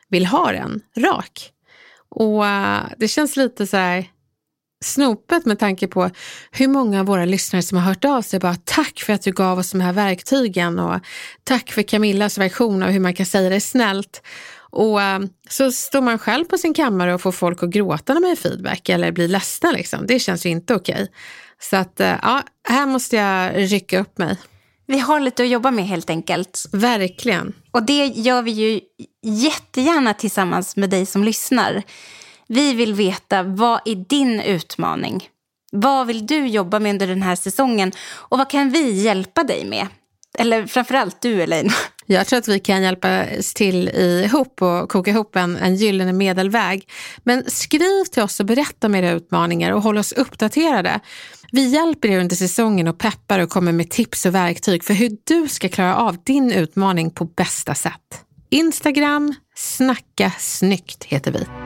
vill 0.08 0.26
ha 0.26 0.52
den, 0.52 0.80
rak. 0.96 1.52
Och 2.08 2.46
eh, 2.46 2.82
det 2.98 3.08
känns 3.08 3.36
lite 3.36 3.66
så 3.66 3.76
här 3.76 4.06
snopet 4.84 5.44
med 5.44 5.58
tanke 5.58 5.86
på 5.86 6.10
hur 6.50 6.68
många 6.68 7.00
av 7.00 7.06
våra 7.06 7.24
lyssnare 7.24 7.62
som 7.62 7.78
har 7.78 7.84
hört 7.84 8.04
av 8.04 8.22
sig 8.22 8.40
bara 8.40 8.56
tack 8.64 9.00
för 9.00 9.12
att 9.12 9.22
du 9.22 9.32
gav 9.32 9.58
oss 9.58 9.70
de 9.70 9.80
här 9.80 9.92
verktygen 9.92 10.78
och 10.78 11.00
tack 11.44 11.72
för 11.72 11.82
Camillas 11.82 12.38
version 12.38 12.82
av 12.82 12.90
hur 12.90 13.00
man 13.00 13.14
kan 13.14 13.26
säga 13.26 13.50
det 13.50 13.60
snällt. 13.60 14.22
Och 14.76 14.98
uh, 14.98 15.18
så 15.48 15.72
står 15.72 16.00
man 16.00 16.18
själv 16.18 16.44
på 16.44 16.58
sin 16.58 16.74
kammare 16.74 17.14
och 17.14 17.20
får 17.20 17.32
folk 17.32 17.62
att 17.62 17.70
gråta 17.70 18.14
när 18.14 18.20
man 18.20 18.30
ger 18.30 18.36
feedback 18.36 18.88
eller 18.88 19.12
blir 19.12 19.28
ledsna 19.28 19.70
liksom. 19.70 20.06
Det 20.06 20.18
känns 20.18 20.46
ju 20.46 20.50
inte 20.50 20.74
okej. 20.74 21.08
Så 21.60 21.76
att 21.76 22.00
uh, 22.00 22.06
ja, 22.06 22.42
här 22.68 22.86
måste 22.86 23.16
jag 23.16 23.56
rycka 23.72 24.00
upp 24.00 24.18
mig. 24.18 24.36
Vi 24.86 24.98
har 24.98 25.20
lite 25.20 25.42
att 25.42 25.48
jobba 25.48 25.70
med 25.70 25.86
helt 25.86 26.10
enkelt. 26.10 26.66
Verkligen. 26.72 27.52
Och 27.70 27.82
det 27.82 28.06
gör 28.06 28.42
vi 28.42 28.50
ju 28.50 28.80
jättegärna 29.22 30.14
tillsammans 30.14 30.76
med 30.76 30.90
dig 30.90 31.06
som 31.06 31.24
lyssnar. 31.24 31.82
Vi 32.48 32.74
vill 32.74 32.94
veta 32.94 33.42
vad 33.42 33.80
är 33.84 33.94
din 33.94 34.40
utmaning? 34.40 35.28
Vad 35.72 36.06
vill 36.06 36.26
du 36.26 36.46
jobba 36.46 36.78
med 36.78 36.90
under 36.90 37.06
den 37.06 37.22
här 37.22 37.36
säsongen? 37.36 37.92
Och 38.12 38.38
vad 38.38 38.50
kan 38.50 38.70
vi 38.70 39.02
hjälpa 39.02 39.44
dig 39.44 39.64
med? 39.64 39.86
Eller 40.38 40.66
framförallt 40.66 41.20
du 41.20 41.42
Elaine. 41.42 41.70
Jag 42.06 42.26
tror 42.26 42.38
att 42.38 42.48
vi 42.48 42.60
kan 42.60 42.82
hjälpa 42.82 43.24
till 43.54 43.88
ihop 43.88 44.62
och 44.62 44.88
koka 44.88 45.10
ihop 45.10 45.36
en, 45.36 45.56
en 45.56 45.76
gyllene 45.76 46.12
medelväg. 46.12 46.88
Men 47.24 47.50
skriv 47.50 48.04
till 48.04 48.22
oss 48.22 48.40
och 48.40 48.46
berätta 48.46 48.86
om 48.86 48.94
era 48.94 49.10
utmaningar 49.10 49.72
och 49.72 49.82
håll 49.82 49.98
oss 49.98 50.12
uppdaterade. 50.12 51.00
Vi 51.52 51.68
hjälper 51.68 52.08
er 52.08 52.20
under 52.20 52.36
säsongen 52.36 52.88
och 52.88 52.98
peppar 52.98 53.38
och 53.38 53.50
kommer 53.50 53.72
med 53.72 53.90
tips 53.90 54.26
och 54.26 54.34
verktyg 54.34 54.84
för 54.84 54.94
hur 54.94 55.16
du 55.24 55.48
ska 55.48 55.68
klara 55.68 55.96
av 55.96 56.16
din 56.24 56.52
utmaning 56.52 57.10
på 57.10 57.24
bästa 57.24 57.74
sätt. 57.74 58.22
Instagram, 58.50 59.34
snacka 59.54 60.32
snyggt 60.38 61.04
heter 61.04 61.32
vi. 61.32 61.65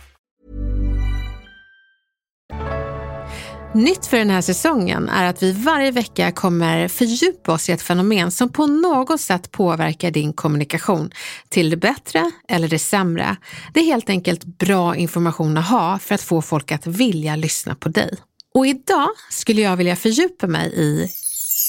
Nytt 3.75 4.05
för 4.05 4.17
den 4.17 4.29
här 4.29 4.41
säsongen 4.41 5.09
är 5.09 5.25
att 5.25 5.43
vi 5.43 5.51
varje 5.51 5.91
vecka 5.91 6.31
kommer 6.31 6.87
fördjupa 6.87 7.53
oss 7.53 7.69
i 7.69 7.71
ett 7.71 7.81
fenomen 7.81 8.31
som 8.31 8.49
på 8.49 8.67
något 8.67 9.21
sätt 9.21 9.51
påverkar 9.51 10.11
din 10.11 10.33
kommunikation 10.33 11.11
till 11.49 11.69
det 11.69 11.77
bättre 11.77 12.31
eller 12.47 12.67
det 12.67 12.79
sämre. 12.79 13.35
Det 13.73 13.79
är 13.79 13.83
helt 13.83 14.09
enkelt 14.09 14.43
bra 14.43 14.95
information 14.95 15.57
att 15.57 15.69
ha 15.69 15.99
för 15.99 16.15
att 16.15 16.21
få 16.21 16.41
folk 16.41 16.71
att 16.71 16.87
vilja 16.87 17.35
lyssna 17.35 17.75
på 17.75 17.89
dig. 17.89 18.17
Och 18.53 18.67
idag 18.67 19.09
skulle 19.29 19.61
jag 19.61 19.77
vilja 19.77 19.95
fördjupa 19.95 20.47
mig 20.47 20.73
i 20.75 21.11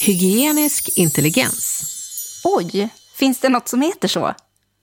hygienisk 0.06 0.98
intelligens. 0.98 1.84
Oj, 2.44 2.88
finns 3.14 3.40
det 3.40 3.48
något 3.48 3.68
som 3.68 3.82
heter 3.82 4.08
så? 4.08 4.34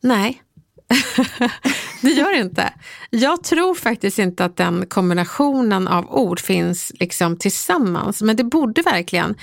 Nej, 0.01 0.41
det 2.01 2.09
gör 2.09 2.31
det 2.31 2.39
inte. 2.39 2.73
Jag 3.09 3.43
tror 3.43 3.75
faktiskt 3.75 4.19
inte 4.19 4.45
att 4.45 4.57
den 4.57 4.85
kombinationen 4.85 5.87
av 5.87 6.11
ord 6.11 6.39
finns 6.39 6.91
liksom 6.99 7.37
tillsammans, 7.37 8.21
men 8.21 8.35
det 8.35 8.43
borde 8.43 8.81
verkligen. 8.81 9.35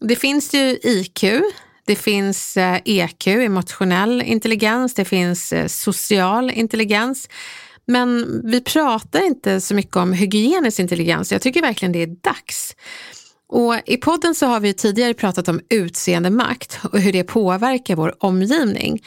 Det 0.00 0.16
finns 0.16 0.54
ju 0.54 0.78
IQ, 0.82 1.24
det 1.86 1.96
finns 1.96 2.56
eh, 2.56 2.80
EQ, 2.84 3.26
emotionell 3.26 4.22
intelligens, 4.22 4.94
det 4.94 5.04
finns 5.04 5.52
eh, 5.52 5.66
social 5.66 6.50
intelligens. 6.50 7.28
Men 7.86 8.40
vi 8.44 8.60
pratar 8.60 9.26
inte 9.26 9.60
så 9.60 9.74
mycket 9.74 9.96
om 9.96 10.12
hygienisk 10.12 10.78
intelligens. 10.78 11.32
Jag 11.32 11.42
tycker 11.42 11.60
verkligen 11.60 11.92
det 11.92 12.02
är 12.02 12.06
dags. 12.06 12.76
Och 13.48 13.76
I 13.86 13.96
podden 13.96 14.34
så 14.34 14.46
har 14.46 14.60
vi 14.60 14.74
tidigare 14.74 15.14
pratat 15.14 15.48
om 15.48 15.60
utseendemakt 15.68 16.78
och 16.92 17.00
hur 17.00 17.12
det 17.12 17.24
påverkar 17.24 17.96
vår 17.96 18.14
omgivning. 18.24 19.02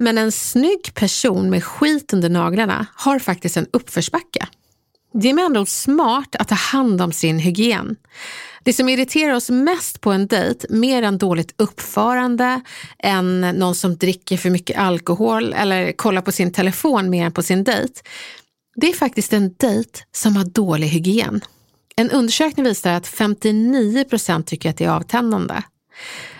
Men 0.00 0.18
en 0.18 0.32
snygg 0.32 0.94
person 0.94 1.50
med 1.50 1.64
skit 1.64 2.12
under 2.12 2.28
naglarna 2.28 2.86
har 2.94 3.18
faktiskt 3.18 3.56
en 3.56 3.66
uppförsbacke. 3.72 4.46
Det 5.12 5.30
är 5.30 5.34
med 5.34 5.44
andra 5.44 5.60
ord 5.60 5.68
smart 5.68 6.36
att 6.36 6.48
ta 6.48 6.54
hand 6.54 7.02
om 7.02 7.12
sin 7.12 7.38
hygien. 7.38 7.96
Det 8.64 8.72
som 8.72 8.88
irriterar 8.88 9.34
oss 9.34 9.50
mest 9.50 10.00
på 10.00 10.12
en 10.12 10.26
dejt, 10.26 10.66
mer 10.70 11.02
än 11.02 11.18
dåligt 11.18 11.54
uppförande, 11.56 12.60
än 12.98 13.40
någon 13.40 13.74
som 13.74 13.96
dricker 13.96 14.36
för 14.36 14.50
mycket 14.50 14.78
alkohol 14.78 15.52
eller 15.52 15.92
kollar 15.92 16.22
på 16.22 16.32
sin 16.32 16.52
telefon 16.52 17.10
mer 17.10 17.24
än 17.24 17.32
på 17.32 17.42
sin 17.42 17.64
dejt, 17.64 18.00
det 18.76 18.88
är 18.88 18.94
faktiskt 18.94 19.32
en 19.32 19.54
dejt 19.56 20.00
som 20.12 20.36
har 20.36 20.44
dålig 20.44 20.88
hygien. 20.88 21.40
En 21.96 22.10
undersökning 22.10 22.64
visar 22.64 22.92
att 22.92 23.06
59 23.06 24.04
procent 24.04 24.46
tycker 24.46 24.70
att 24.70 24.76
det 24.76 24.84
är 24.84 24.90
avtändande. 24.90 25.62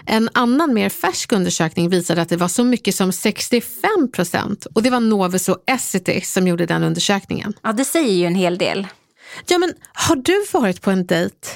En 0.07 0.29
annan 0.35 0.75
mer 0.75 0.89
färsk 0.89 1.33
undersökning 1.33 1.89
visade 1.89 2.23
att 2.23 2.29
det 2.29 2.37
var 2.37 2.49
så 2.49 2.65
mycket 2.65 2.95
som 2.95 3.13
65 3.13 4.13
procent 4.13 4.67
och 4.75 4.83
det 4.83 4.91
var 4.91 5.01
Novus 5.01 5.49
och 5.49 5.65
Essity 5.67 6.21
som 6.21 6.49
gjorde 6.49 6.67
den 6.67 6.83
undersökningen. 6.85 7.53
Ja, 7.63 7.73
det 7.73 7.85
säger 7.85 8.15
ju 8.15 8.25
en 8.25 8.35
hel 8.35 8.59
del. 8.59 8.87
Ja, 9.47 9.59
men 9.59 9.75
har 9.93 10.17
du 10.17 10.45
varit 10.53 10.83
på 10.83 10.91
en 10.91 11.07
dejt 11.07 11.49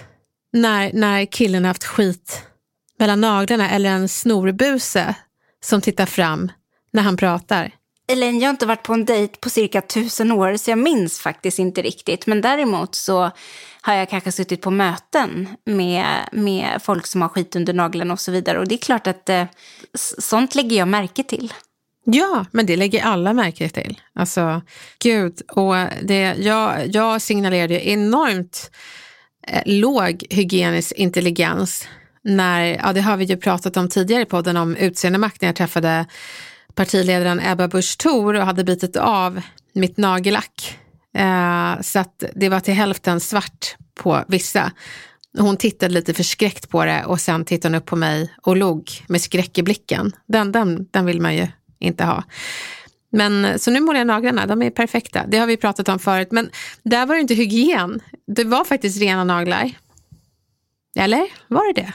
när, 0.53 0.93
när 0.93 1.25
killen 1.25 1.65
haft 1.65 1.85
skit 1.85 2.43
mellan 2.99 3.21
naglarna 3.21 3.71
eller 3.71 3.91
en 3.91 4.09
snorbuse 4.09 5.15
som 5.65 5.81
tittar 5.81 6.07
fram 6.07 6.53
när 6.93 7.03
han 7.03 7.17
pratar? 7.17 7.73
Elaine, 8.07 8.41
jag 8.41 8.47
har 8.47 8.51
inte 8.51 8.67
varit 8.67 8.83
på 8.83 8.93
en 8.93 9.05
dejt 9.05 9.37
på 9.41 9.51
cirka 9.51 9.81
tusen 9.81 10.33
år 10.33 10.57
så 10.57 10.71
jag 10.71 10.79
minns 10.79 11.19
faktiskt 11.19 11.59
inte 11.59 11.83
riktigt. 11.83 12.27
Men 12.27 12.41
däremot 12.41 12.95
så 12.95 13.31
har 13.87 13.95
jag 13.95 14.09
kanske 14.09 14.33
suttit 14.33 14.62
på 14.62 14.71
möten 14.71 15.49
med, 15.64 16.07
med 16.33 16.83
folk 16.83 17.07
som 17.07 17.23
har 17.23 17.29
skit 17.29 17.57
under 17.57 17.73
naglarna 17.73 18.12
och 18.12 18.21
så 18.21 18.33
vidare. 18.33 18.59
Och 18.59 18.69
det 18.69 18.75
är 18.75 18.79
klart 18.79 19.07
att 19.07 19.29
eh, 19.29 19.45
sånt 20.19 20.55
lägger 20.55 20.76
jag 20.76 20.88
märke 20.88 21.23
till. 21.23 21.53
Ja, 22.05 22.45
men 22.50 22.67
det 22.67 22.76
lägger 22.76 23.03
alla 23.03 23.33
märke 23.33 23.69
till. 23.69 24.00
Alltså, 24.14 24.62
gud. 24.99 25.43
Och 25.49 25.75
det, 26.03 26.35
jag, 26.38 26.87
jag 26.87 27.23
signalerade 27.23 27.88
enormt 27.88 28.71
eh, 29.47 29.62
låg 29.67 30.25
hygienisk 30.31 30.93
intelligens 30.93 31.88
när, 32.23 32.62
ja 32.62 32.93
det 32.93 33.00
har 33.00 33.17
vi 33.17 33.25
ju 33.25 33.37
pratat 33.37 33.76
om 33.76 33.88
tidigare 33.88 34.23
i 34.23 34.26
podden 34.26 34.57
om 34.57 34.76
utseendemakt 34.76 35.41
när 35.41 35.49
jag 35.49 35.57
träffade 35.57 36.07
partiledaren 36.75 37.41
Ebba 37.41 37.69
Busch 37.69 37.99
Thor 37.99 38.35
och 38.35 38.47
hade 38.47 38.64
bitit 38.64 38.97
av 38.97 39.41
mitt 39.73 39.97
nagellack. 39.97 40.79
Eh, 41.14 41.80
så 41.80 41.99
att 41.99 42.25
det 42.35 42.49
var 42.49 42.61
till 42.61 42.75
hälften 42.75 43.21
svart 43.21 43.76
på 43.94 44.25
vissa. 44.28 44.73
Hon 45.38 45.56
tittade 45.56 45.94
lite 45.94 46.14
förskräckt 46.14 46.68
på 46.68 46.85
det 46.85 47.04
och 47.04 47.21
sen 47.21 47.44
tittade 47.44 47.75
hon 47.75 47.83
upp 47.83 47.87
på 47.87 47.97
mig 47.97 48.35
och 48.42 48.56
log 48.56 48.90
med 49.09 49.21
skräck 49.21 49.59
i 49.59 49.62
blicken. 49.62 50.12
Den, 50.26 50.52
den, 50.52 50.88
den 50.90 51.06
vill 51.06 51.21
man 51.21 51.37
ju 51.37 51.49
inte 51.78 52.04
ha. 52.04 52.25
Men 53.12 53.59
så 53.59 53.71
nu 53.71 53.80
målar 53.80 54.00
jag 54.00 54.06
naglarna, 54.06 54.47
de 54.47 54.62
är 54.62 54.71
perfekta. 54.71 55.25
Det 55.26 55.38
har 55.38 55.47
vi 55.47 55.56
pratat 55.56 55.88
om 55.88 55.99
förut. 55.99 56.28
Men 56.30 56.50
där 56.83 57.06
var 57.06 57.14
det 57.14 57.21
inte 57.21 57.35
hygien. 57.35 58.00
Det 58.26 58.44
var 58.44 58.64
faktiskt 58.64 59.00
rena 59.00 59.25
naglar. 59.25 59.71
Eller 60.97 61.26
var 61.49 61.75
det 61.75 61.80
det? 61.80 61.92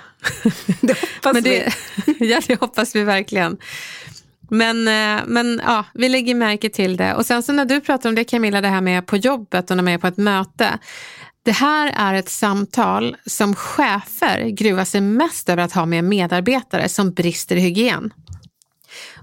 Det 0.81 0.97
hoppas 1.23 1.43
det, 1.43 1.73
vi. 2.05 2.25
ja, 2.31 2.41
det 2.47 2.59
hoppas 2.59 2.95
vi 2.95 3.03
verkligen. 3.03 3.57
Men, 4.49 4.87
eh, 4.87 5.23
men 5.27 5.61
ja, 5.65 5.85
vi 5.93 6.09
lägger 6.09 6.35
märke 6.35 6.69
till 6.69 6.97
det. 6.97 7.15
Och 7.15 7.25
sen 7.25 7.43
så 7.43 7.51
när 7.51 7.65
du 7.65 7.81
pratar 7.81 8.09
om 8.09 8.15
det 8.15 8.23
Camilla, 8.23 8.61
det 8.61 8.67
här 8.67 8.81
med 8.81 9.05
på 9.05 9.17
jobbet 9.17 9.71
och 9.71 9.77
när 9.77 9.83
man 9.83 9.93
är 9.93 9.97
på 9.97 10.07
ett 10.07 10.17
möte. 10.17 10.79
Det 11.43 11.51
här 11.51 11.93
är 11.95 12.13
ett 12.13 12.29
samtal 12.29 13.17
som 13.25 13.55
chefer 13.55 14.49
gruvar 14.49 14.85
sig 14.85 15.01
mest 15.01 15.49
över 15.49 15.63
att 15.63 15.73
ha 15.73 15.85
med 15.85 16.03
medarbetare 16.03 16.89
som 16.89 17.13
brister 17.13 17.55
i 17.55 17.59
hygien. 17.59 18.13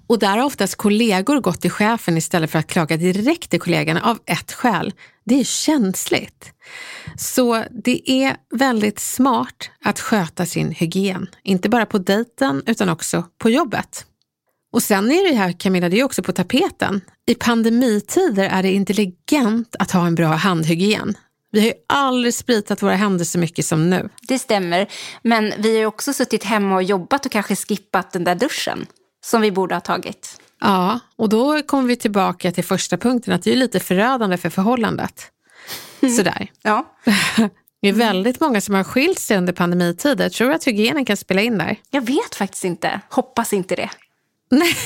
Och 0.06 0.18
där 0.18 0.36
har 0.36 0.44
oftast 0.44 0.76
kollegor 0.76 1.40
gått 1.40 1.60
till 1.60 1.70
chefen 1.70 2.16
istället 2.16 2.50
för 2.50 2.58
att 2.58 2.66
klaga 2.66 2.96
direkt 2.96 3.50
till 3.50 3.60
kollegorna 3.60 4.02
av 4.02 4.18
ett 4.26 4.52
skäl. 4.52 4.92
Det 5.24 5.40
är 5.40 5.44
känsligt. 5.44 6.52
Så 7.18 7.64
det 7.84 8.10
är 8.10 8.36
väldigt 8.50 8.98
smart 8.98 9.70
att 9.84 10.00
sköta 10.00 10.46
sin 10.46 10.70
hygien. 10.70 11.26
Inte 11.42 11.68
bara 11.68 11.86
på 11.86 11.98
dejten 11.98 12.62
utan 12.66 12.88
också 12.88 13.24
på 13.38 13.50
jobbet. 13.50 14.06
Och 14.76 14.82
sen 14.82 15.10
är 15.10 15.30
det 15.30 15.36
här 15.36 15.52
Camilla, 15.52 15.88
det 15.88 16.00
är 16.00 16.04
också 16.04 16.22
på 16.22 16.32
tapeten. 16.32 17.00
I 17.26 17.34
pandemitider 17.34 18.44
är 18.44 18.62
det 18.62 18.72
intelligent 18.72 19.76
att 19.78 19.90
ha 19.90 20.06
en 20.06 20.14
bra 20.14 20.28
handhygien. 20.28 21.16
Vi 21.52 21.60
har 21.60 21.66
ju 21.66 21.72
aldrig 21.88 22.34
spritat 22.34 22.82
våra 22.82 22.94
händer 22.94 23.24
så 23.24 23.38
mycket 23.38 23.66
som 23.66 23.90
nu. 23.90 24.08
Det 24.28 24.38
stämmer, 24.38 24.88
men 25.22 25.52
vi 25.58 25.78
har 25.78 25.86
också 25.86 26.12
suttit 26.12 26.44
hemma 26.44 26.74
och 26.74 26.82
jobbat 26.82 27.26
och 27.26 27.32
kanske 27.32 27.56
skippat 27.56 28.12
den 28.12 28.24
där 28.24 28.34
duschen 28.34 28.86
som 29.24 29.40
vi 29.40 29.50
borde 29.50 29.74
ha 29.74 29.80
tagit. 29.80 30.40
Ja, 30.60 31.00
och 31.16 31.28
då 31.28 31.62
kommer 31.62 31.88
vi 31.88 31.96
tillbaka 31.96 32.52
till 32.52 32.64
första 32.64 32.96
punkten, 32.96 33.34
att 33.34 33.42
det 33.42 33.52
är 33.52 33.56
lite 33.56 33.80
förödande 33.80 34.36
för 34.36 34.50
förhållandet. 34.50 35.30
Sådär. 36.16 36.50
Ja. 36.62 36.96
Det 37.82 37.88
är 37.88 37.92
väldigt 37.92 38.40
många 38.40 38.60
som 38.60 38.74
har 38.74 38.84
skilt 38.84 39.18
sig 39.18 39.36
under 39.36 39.52
pandemitider. 39.52 40.28
Tror 40.28 40.48
du 40.48 40.54
att 40.54 40.64
hygienen 40.64 41.04
kan 41.04 41.16
spela 41.16 41.42
in 41.42 41.58
där? 41.58 41.76
Jag 41.90 42.06
vet 42.06 42.34
faktiskt 42.34 42.64
inte. 42.64 43.00
Hoppas 43.10 43.52
inte 43.52 43.76
det. 43.76 43.90
Nej, 44.50 44.76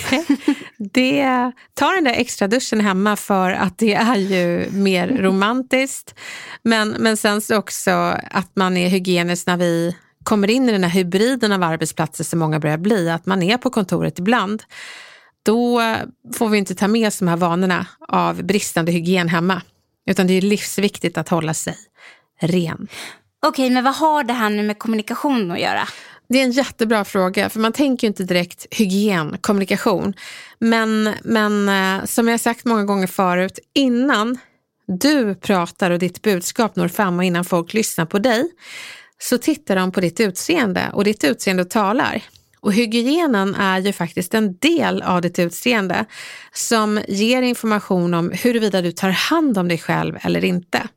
det, 0.78 1.52
ta 1.74 1.90
den 1.90 2.04
där 2.04 2.12
extra 2.12 2.48
duschen 2.48 2.80
hemma 2.80 3.16
för 3.16 3.50
att 3.50 3.78
det 3.78 3.94
är 3.94 4.16
ju 4.16 4.70
mer 4.70 5.08
romantiskt. 5.22 6.14
Men, 6.62 6.88
men 6.88 7.16
sen 7.16 7.40
så 7.40 7.56
också 7.56 7.90
att 8.30 8.56
man 8.56 8.76
är 8.76 8.88
hygienisk 8.88 9.46
när 9.46 9.56
vi 9.56 9.96
kommer 10.24 10.50
in 10.50 10.68
i 10.68 10.72
den 10.72 10.84
här 10.84 10.90
hybriden 10.90 11.52
av 11.52 11.62
arbetsplatser 11.62 12.24
som 12.24 12.38
många 12.38 12.60
börjar 12.60 12.78
bli, 12.78 13.10
att 13.10 13.26
man 13.26 13.42
är 13.42 13.56
på 13.56 13.70
kontoret 13.70 14.18
ibland. 14.18 14.62
Då 15.42 15.80
får 16.34 16.48
vi 16.48 16.58
inte 16.58 16.74
ta 16.74 16.88
med 16.88 17.08
oss 17.08 17.18
de 17.18 17.28
här 17.28 17.36
vanorna 17.36 17.86
av 18.08 18.42
bristande 18.42 18.92
hygien 18.92 19.28
hemma. 19.28 19.62
Utan 20.06 20.26
det 20.26 20.34
är 20.34 20.42
livsviktigt 20.42 21.18
att 21.18 21.28
hålla 21.28 21.54
sig 21.54 21.76
ren. 22.40 22.88
Okej, 23.46 23.70
men 23.70 23.84
vad 23.84 23.94
har 23.94 24.24
det 24.24 24.32
här 24.32 24.50
nu 24.50 24.62
med 24.62 24.78
kommunikation 24.78 25.50
att 25.50 25.60
göra? 25.60 25.88
Det 26.32 26.40
är 26.40 26.44
en 26.44 26.50
jättebra 26.50 27.04
fråga, 27.04 27.50
för 27.50 27.60
man 27.60 27.72
tänker 27.72 28.06
ju 28.06 28.08
inte 28.08 28.24
direkt 28.24 28.66
hygien, 28.70 29.36
kommunikation. 29.40 30.14
Men, 30.58 31.14
men 31.22 31.68
eh, 31.68 32.04
som 32.04 32.28
jag 32.28 32.40
sagt 32.40 32.64
många 32.64 32.84
gånger 32.84 33.06
förut, 33.06 33.58
innan 33.74 34.38
du 34.86 35.34
pratar 35.34 35.90
och 35.90 35.98
ditt 35.98 36.22
budskap 36.22 36.76
når 36.76 36.88
fram 36.88 37.18
och 37.18 37.24
innan 37.24 37.44
folk 37.44 37.74
lyssnar 37.74 38.06
på 38.06 38.18
dig, 38.18 38.44
så 39.18 39.38
tittar 39.38 39.76
de 39.76 39.92
på 39.92 40.00
ditt 40.00 40.20
utseende 40.20 40.90
och 40.92 41.04
ditt 41.04 41.24
utseende 41.24 41.64
talar. 41.64 42.22
Och 42.60 42.72
hygienen 42.72 43.54
är 43.54 43.78
ju 43.78 43.92
faktiskt 43.92 44.34
en 44.34 44.56
del 44.56 45.02
av 45.02 45.22
ditt 45.22 45.38
utseende 45.38 46.04
som 46.52 47.00
ger 47.08 47.42
information 47.42 48.14
om 48.14 48.32
huruvida 48.34 48.82
du 48.82 48.92
tar 48.92 49.10
hand 49.10 49.58
om 49.58 49.68
dig 49.68 49.78
själv 49.78 50.18
eller 50.22 50.44
inte. 50.44 50.88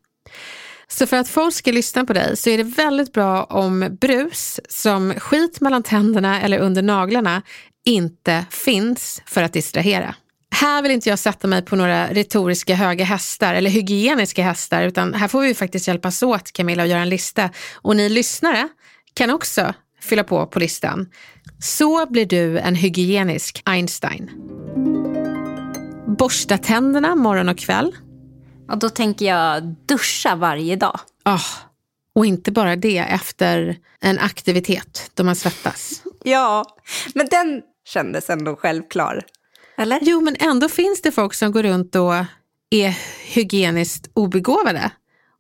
Så 0.93 1.07
för 1.07 1.17
att 1.17 1.27
folk 1.27 1.53
ska 1.53 1.71
lyssna 1.71 2.05
på 2.05 2.13
dig 2.13 2.37
så 2.37 2.49
är 2.49 2.57
det 2.57 2.63
väldigt 2.63 3.13
bra 3.13 3.43
om 3.43 3.97
brus 4.01 4.59
som 4.69 5.13
skit 5.13 5.61
mellan 5.61 5.83
tänderna 5.83 6.41
eller 6.41 6.59
under 6.59 6.81
naglarna 6.81 7.41
inte 7.85 8.45
finns 8.49 9.21
för 9.25 9.43
att 9.43 9.53
distrahera. 9.53 10.15
Här 10.55 10.81
vill 10.81 10.91
inte 10.91 11.09
jag 11.09 11.19
sätta 11.19 11.47
mig 11.47 11.65
på 11.65 11.75
några 11.75 12.07
retoriska 12.07 12.75
höga 12.75 13.05
hästar 13.05 13.53
eller 13.53 13.69
hygieniska 13.69 14.43
hästar 14.43 14.83
utan 14.83 15.13
här 15.13 15.27
får 15.27 15.41
vi 15.41 15.53
faktiskt 15.53 15.87
hjälpas 15.87 16.23
åt 16.23 16.51
Camilla 16.51 16.83
och 16.83 16.89
göra 16.89 17.01
en 17.01 17.09
lista. 17.09 17.49
Och 17.75 17.95
ni 17.95 18.09
lyssnare 18.09 18.67
kan 19.13 19.29
också 19.29 19.73
fylla 20.01 20.23
på 20.23 20.45
på 20.45 20.59
listan. 20.59 21.09
Så 21.59 22.05
blir 22.05 22.25
du 22.25 22.59
en 22.59 22.75
hygienisk 22.75 23.61
Einstein. 23.65 24.29
Borsta 26.17 26.57
tänderna 26.57 27.15
morgon 27.15 27.49
och 27.49 27.57
kväll. 27.57 27.95
Och 28.71 28.77
då 28.77 28.89
tänker 28.89 29.25
jag 29.25 29.63
duscha 29.63 30.35
varje 30.35 30.75
dag. 30.75 30.99
Oh, 31.25 31.45
och 32.15 32.25
inte 32.25 32.51
bara 32.51 32.75
det 32.75 32.97
efter 32.97 33.77
en 33.99 34.19
aktivitet 34.19 35.11
då 35.13 35.23
man 35.23 35.35
svettas. 35.35 36.01
Ja, 36.25 36.65
men 37.15 37.27
den 37.27 37.61
kändes 37.85 38.29
ändå 38.29 38.55
självklar. 38.55 39.25
Eller? 39.77 39.99
Jo, 40.01 40.21
men 40.21 40.35
ändå 40.39 40.69
finns 40.69 41.01
det 41.01 41.11
folk 41.11 41.33
som 41.33 41.51
går 41.51 41.63
runt 41.63 41.95
och 41.95 42.13
är 42.69 42.89
hygieniskt 43.33 44.07
obegåvade. 44.13 44.91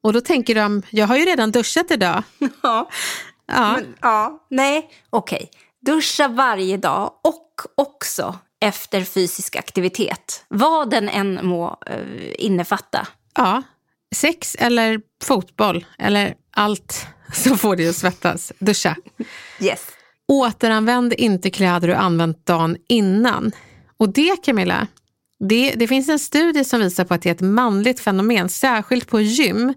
Och 0.01 0.13
då 0.13 0.21
tänker 0.21 0.55
de, 0.55 0.81
jag 0.89 1.07
har 1.07 1.17
ju 1.17 1.25
redan 1.25 1.51
duschat 1.51 1.91
idag. 1.91 2.23
Ja, 2.63 2.89
Ja, 3.45 3.73
men, 3.75 3.95
ja. 4.01 4.45
nej, 4.49 4.89
okej. 5.09 5.49
Duscha 5.85 6.27
varje 6.27 6.77
dag 6.77 7.11
och 7.23 7.49
också 7.75 8.39
efter 8.63 9.03
fysisk 9.03 9.55
aktivitet. 9.55 10.45
Vad 10.47 10.89
den 10.89 11.09
än 11.09 11.39
må 11.45 11.77
uh, 11.89 12.31
innefatta. 12.37 13.07
ja. 13.35 13.63
Sex 14.15 14.55
eller 14.59 15.01
fotboll 15.23 15.85
eller 15.99 16.35
allt 16.51 17.07
som 17.33 17.57
får 17.57 17.75
dig 17.75 17.89
att 17.89 17.95
svettas. 17.95 18.51
Duscha. 18.59 18.95
Yes. 19.59 19.87
Återanvänd 20.27 21.13
inte 21.13 21.49
kläder 21.49 21.87
du 21.87 21.93
använt 21.93 22.45
dagen 22.45 22.77
innan. 22.87 23.51
Och 23.97 24.13
det 24.13 24.43
Camilla, 24.43 24.87
det, 25.39 25.73
det 25.75 25.87
finns 25.87 26.09
en 26.09 26.19
studie 26.19 26.63
som 26.63 26.79
visar 26.79 27.05
på 27.05 27.13
att 27.13 27.21
det 27.21 27.29
är 27.29 27.33
ett 27.33 27.41
manligt 27.41 27.99
fenomen, 27.99 28.49
särskilt 28.49 29.07
på 29.07 29.21
gym. 29.21 29.73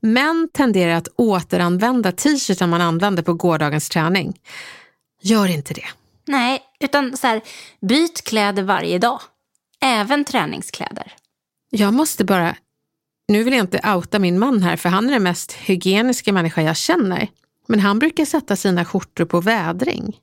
Män 0.00 0.48
tenderar 0.52 0.94
att 0.94 1.08
återanvända 1.16 2.12
t-shirten 2.12 2.70
man 2.70 2.80
använde 2.80 3.22
på 3.22 3.34
gårdagens 3.34 3.88
träning. 3.88 4.34
Gör 5.22 5.46
inte 5.46 5.74
det. 5.74 5.86
Nej, 6.26 6.62
utan 6.84 7.16
så 7.16 7.26
här, 7.26 7.40
byt 7.80 8.24
kläder 8.24 8.62
varje 8.62 8.98
dag. 8.98 9.20
Även 9.84 10.24
träningskläder. 10.24 11.12
Jag 11.70 11.94
måste 11.94 12.24
bara, 12.24 12.56
nu 13.28 13.42
vill 13.42 13.54
jag 13.54 13.60
inte 13.64 13.80
outa 13.94 14.18
min 14.18 14.38
man 14.38 14.62
här 14.62 14.76
för 14.76 14.88
han 14.88 15.06
är 15.08 15.12
den 15.12 15.22
mest 15.22 15.52
hygieniska 15.52 16.32
människa 16.32 16.62
jag 16.62 16.76
känner. 16.76 17.28
Men 17.66 17.80
han 17.80 17.98
brukar 17.98 18.24
sätta 18.24 18.56
sina 18.56 18.84
skjortor 18.84 19.24
på 19.24 19.40
vädring. 19.40 20.20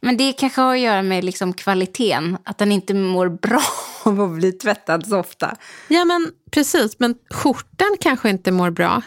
Men 0.00 0.16
det 0.16 0.32
kanske 0.32 0.60
har 0.60 0.74
att 0.74 0.80
göra 0.80 1.02
med 1.02 1.24
liksom 1.24 1.52
kvaliteten. 1.52 2.38
Att 2.44 2.58
den 2.58 2.72
inte 2.72 2.94
mår 2.94 3.28
bra 3.28 3.62
av 4.04 4.20
att 4.20 4.30
bli 4.30 4.52
tvättad 4.52 5.06
så 5.06 5.18
ofta. 5.18 5.56
Ja 5.88 6.04
men 6.04 6.30
precis, 6.50 6.98
men 6.98 7.14
skjortan 7.30 7.96
kanske 8.00 8.30
inte 8.30 8.52
mår 8.52 8.70
bra. 8.70 9.02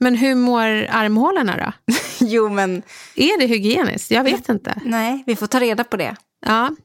Men 0.00 0.14
hur 0.16 0.34
mår 0.34 0.86
armhålorna 0.90 1.56
då? 1.56 1.94
Jo, 2.20 2.48
men 2.48 2.82
Är 3.14 3.38
det 3.40 3.46
hygieniskt? 3.46 4.10
Jag 4.10 4.24
vet 4.24 4.48
inte. 4.48 4.80
nej, 4.84 5.22
vi 5.26 5.36
får 5.36 5.46
ta 5.46 5.60
reda 5.60 5.84
på 5.84 5.96
det. 5.96 6.16
Ja. 6.46 6.76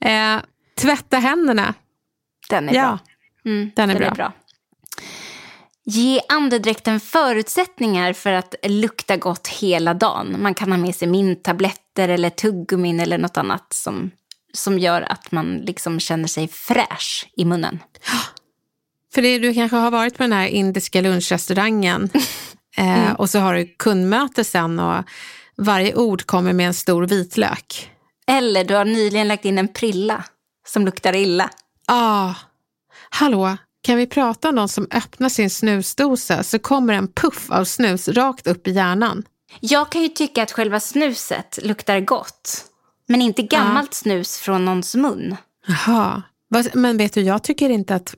eh, 0.00 0.42
tvätta 0.74 1.18
händerna. 1.18 1.74
Den 2.50 2.68
är 2.68 2.74
Ja, 2.74 2.82
bra. 2.82 2.98
Mm, 3.52 3.70
den 3.76 3.90
är 3.90 4.10
bra. 4.10 4.32
Ge 5.86 6.20
andedräkten 6.28 7.00
förutsättningar 7.00 8.12
för 8.12 8.32
att 8.32 8.54
lukta 8.62 9.16
gott 9.16 9.48
hela 9.48 9.94
dagen. 9.94 10.42
Man 10.42 10.54
kan 10.54 10.72
ha 10.72 10.78
med 10.78 10.94
sig 10.94 11.08
minttabletter 11.08 12.08
eller 12.08 12.30
tuggummin 12.30 13.00
eller 13.00 13.18
något 13.18 13.36
annat 13.36 13.72
som, 13.72 14.10
som 14.52 14.78
gör 14.78 15.02
att 15.02 15.32
man 15.32 15.56
liksom 15.56 16.00
känner 16.00 16.28
sig 16.28 16.48
fräsch 16.48 17.28
i 17.36 17.44
munnen. 17.44 17.78
För 19.14 19.22
det, 19.22 19.38
du 19.38 19.54
kanske 19.54 19.76
har 19.76 19.90
varit 19.90 20.16
på 20.16 20.22
den 20.22 20.32
här 20.32 20.46
indiska 20.46 21.00
lunchrestaurangen 21.00 22.10
eh, 22.76 23.12
och 23.12 23.30
så 23.30 23.38
har 23.38 23.54
du 23.54 23.66
kundmöte 23.66 24.44
sen 24.44 24.80
och 24.80 25.04
varje 25.56 25.94
ord 25.94 26.26
kommer 26.26 26.52
med 26.52 26.66
en 26.66 26.74
stor 26.74 27.06
vitlök. 27.06 27.90
Eller 28.26 28.64
du 28.64 28.74
har 28.74 28.84
nyligen 28.84 29.28
lagt 29.28 29.44
in 29.44 29.58
en 29.58 29.68
prilla 29.68 30.24
som 30.66 30.84
luktar 30.84 31.16
illa. 31.16 31.50
Ah, 31.86 32.34
hallå, 33.10 33.56
kan 33.82 33.96
vi 33.96 34.06
prata 34.06 34.48
om 34.48 34.54
någon 34.54 34.68
som 34.68 34.86
öppnar 34.90 35.28
sin 35.28 35.50
snusdosa 35.50 36.42
så 36.42 36.58
kommer 36.58 36.94
en 36.94 37.08
puff 37.08 37.50
av 37.50 37.64
snus 37.64 38.08
rakt 38.08 38.46
upp 38.46 38.68
i 38.68 38.70
hjärnan. 38.70 39.24
Jag 39.60 39.92
kan 39.92 40.02
ju 40.02 40.08
tycka 40.08 40.42
att 40.42 40.52
själva 40.52 40.80
snuset 40.80 41.58
luktar 41.62 42.00
gott. 42.00 42.64
Men 43.08 43.22
inte 43.22 43.42
gammalt 43.42 43.94
snus 43.94 44.38
från 44.38 44.64
någons 44.64 44.94
mun. 44.94 45.36
Jaha, 45.66 46.22
men 46.74 46.96
vet 46.96 47.12
du, 47.12 47.20
jag 47.20 47.42
tycker 47.42 47.70
inte 47.70 47.94
att 47.94 48.14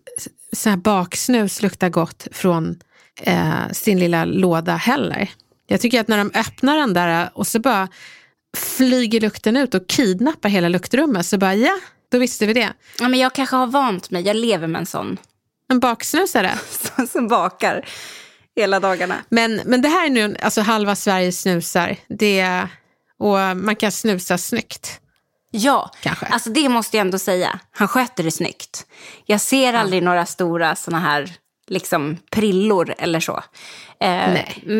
sån 0.52 0.70
här 0.70 0.76
baksnus 0.76 1.62
luktar 1.62 1.88
gott 1.88 2.26
från 2.32 2.80
eh, 3.22 3.68
sin 3.72 3.98
lilla 3.98 4.24
låda 4.24 4.76
heller. 4.76 5.30
Jag 5.66 5.80
tycker 5.80 6.00
att 6.00 6.08
när 6.08 6.18
de 6.18 6.30
öppnar 6.34 6.76
den 6.76 6.94
där 6.94 7.30
och 7.34 7.46
så 7.46 7.60
bara 7.60 7.88
flyger 8.56 9.20
lukten 9.20 9.56
ut 9.56 9.74
och 9.74 9.86
kidnappar 9.88 10.48
hela 10.48 10.68
luktrummet 10.68 11.26
så 11.26 11.38
bara 11.38 11.54
ja, 11.54 11.78
då 12.10 12.18
visste 12.18 12.46
vi 12.46 12.52
det. 12.52 12.72
Ja, 12.98 13.08
men 13.08 13.18
jag 13.18 13.34
kanske 13.34 13.56
har 13.56 13.66
vant 13.66 14.10
mig. 14.10 14.22
Jag 14.22 14.36
lever 14.36 14.66
med 14.66 14.78
en 14.78 14.86
sån. 14.86 15.16
En 15.68 15.80
baksnusare. 15.80 16.54
som 17.12 17.28
bakar 17.28 17.88
hela 18.56 18.80
dagarna. 18.80 19.16
Men, 19.28 19.60
men 19.64 19.82
det 19.82 19.88
här 19.88 20.06
är 20.06 20.10
nu 20.10 20.36
alltså 20.42 20.60
halva 20.60 20.96
Sverige 20.96 21.32
snusar. 21.32 21.96
Det, 22.08 22.68
och 23.18 23.56
man 23.56 23.76
kan 23.76 23.92
snusa 23.92 24.38
snyggt. 24.38 25.00
Ja, 25.50 25.90
Kanske. 26.02 26.26
alltså 26.26 26.50
det 26.50 26.68
måste 26.68 26.96
jag 26.96 27.06
ändå 27.06 27.18
säga. 27.18 27.60
Han 27.70 27.88
sköter 27.88 28.24
det 28.24 28.30
snyggt. 28.30 28.86
Jag 29.26 29.40
ser 29.40 29.74
aldrig 29.74 30.02
några 30.02 30.26
stora 30.26 30.76
såna 30.76 30.98
här 30.98 31.34
liksom 31.66 32.16
prillor 32.30 32.94
eller 32.98 33.20
så. 33.20 33.42
Eh, 34.00 34.38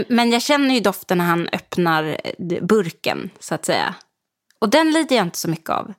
Men 0.09 0.31
jag 0.31 0.43
känner 0.43 0.75
ju 0.75 0.81
doften 0.81 1.19
när 1.19 1.25
han 1.25 1.49
öppnar 1.53 2.05
eh, 2.25 2.63
burken, 2.65 3.31
så 3.41 3.55
att 3.55 3.65
säga. 3.65 3.95
Och 4.59 4.69
den 4.71 4.91
lider 4.91 5.17
jag 5.17 5.27
inte 5.27 5.39
så 5.39 5.49
mycket 5.49 5.71
av. 5.71 5.93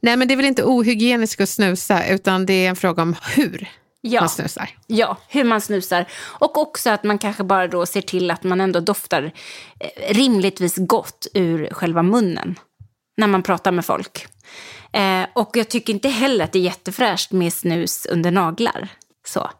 Nej 0.00 0.16
men 0.16 0.28
det 0.28 0.34
är 0.34 0.36
väl 0.36 0.46
inte 0.46 0.64
ohygieniskt 0.64 1.40
att 1.40 1.48
snusa 1.48 2.06
utan 2.08 2.46
det 2.46 2.52
är 2.52 2.68
en 2.68 2.76
fråga 2.76 3.02
om 3.02 3.16
hur 3.36 3.68
Ja. 4.00 4.20
man 4.20 4.28
snusar. 4.28 4.70
Ja, 4.86 5.16
hur 5.28 5.44
man 5.44 5.60
snusar. 5.60 6.06
Och 6.24 6.58
också 6.58 6.90
att 6.90 7.04
man 7.04 7.18
kanske 7.18 7.44
bara 7.44 7.68
då 7.68 7.86
ser 7.86 8.00
till 8.00 8.30
att 8.30 8.42
man 8.44 8.60
ändå 8.60 8.80
doftar 8.80 9.32
eh, 9.80 10.14
rimligtvis 10.14 10.74
gott 10.76 11.26
ur 11.34 11.68
själva 11.72 12.02
munnen 12.02 12.58
när 13.16 13.26
man 13.26 13.42
pratar 13.42 13.72
med 13.72 13.84
folk. 13.84 14.26
Eh, 14.92 15.22
och 15.34 15.50
jag 15.56 15.68
tycker 15.68 15.92
inte 15.92 16.08
heller 16.08 16.44
att 16.44 16.52
det 16.52 16.58
är 16.58 16.62
jättefräscht 16.62 17.32
med 17.32 17.52
snus 17.52 18.06
under 18.06 18.30
naglar. 18.30 18.88
Så. 19.26 19.50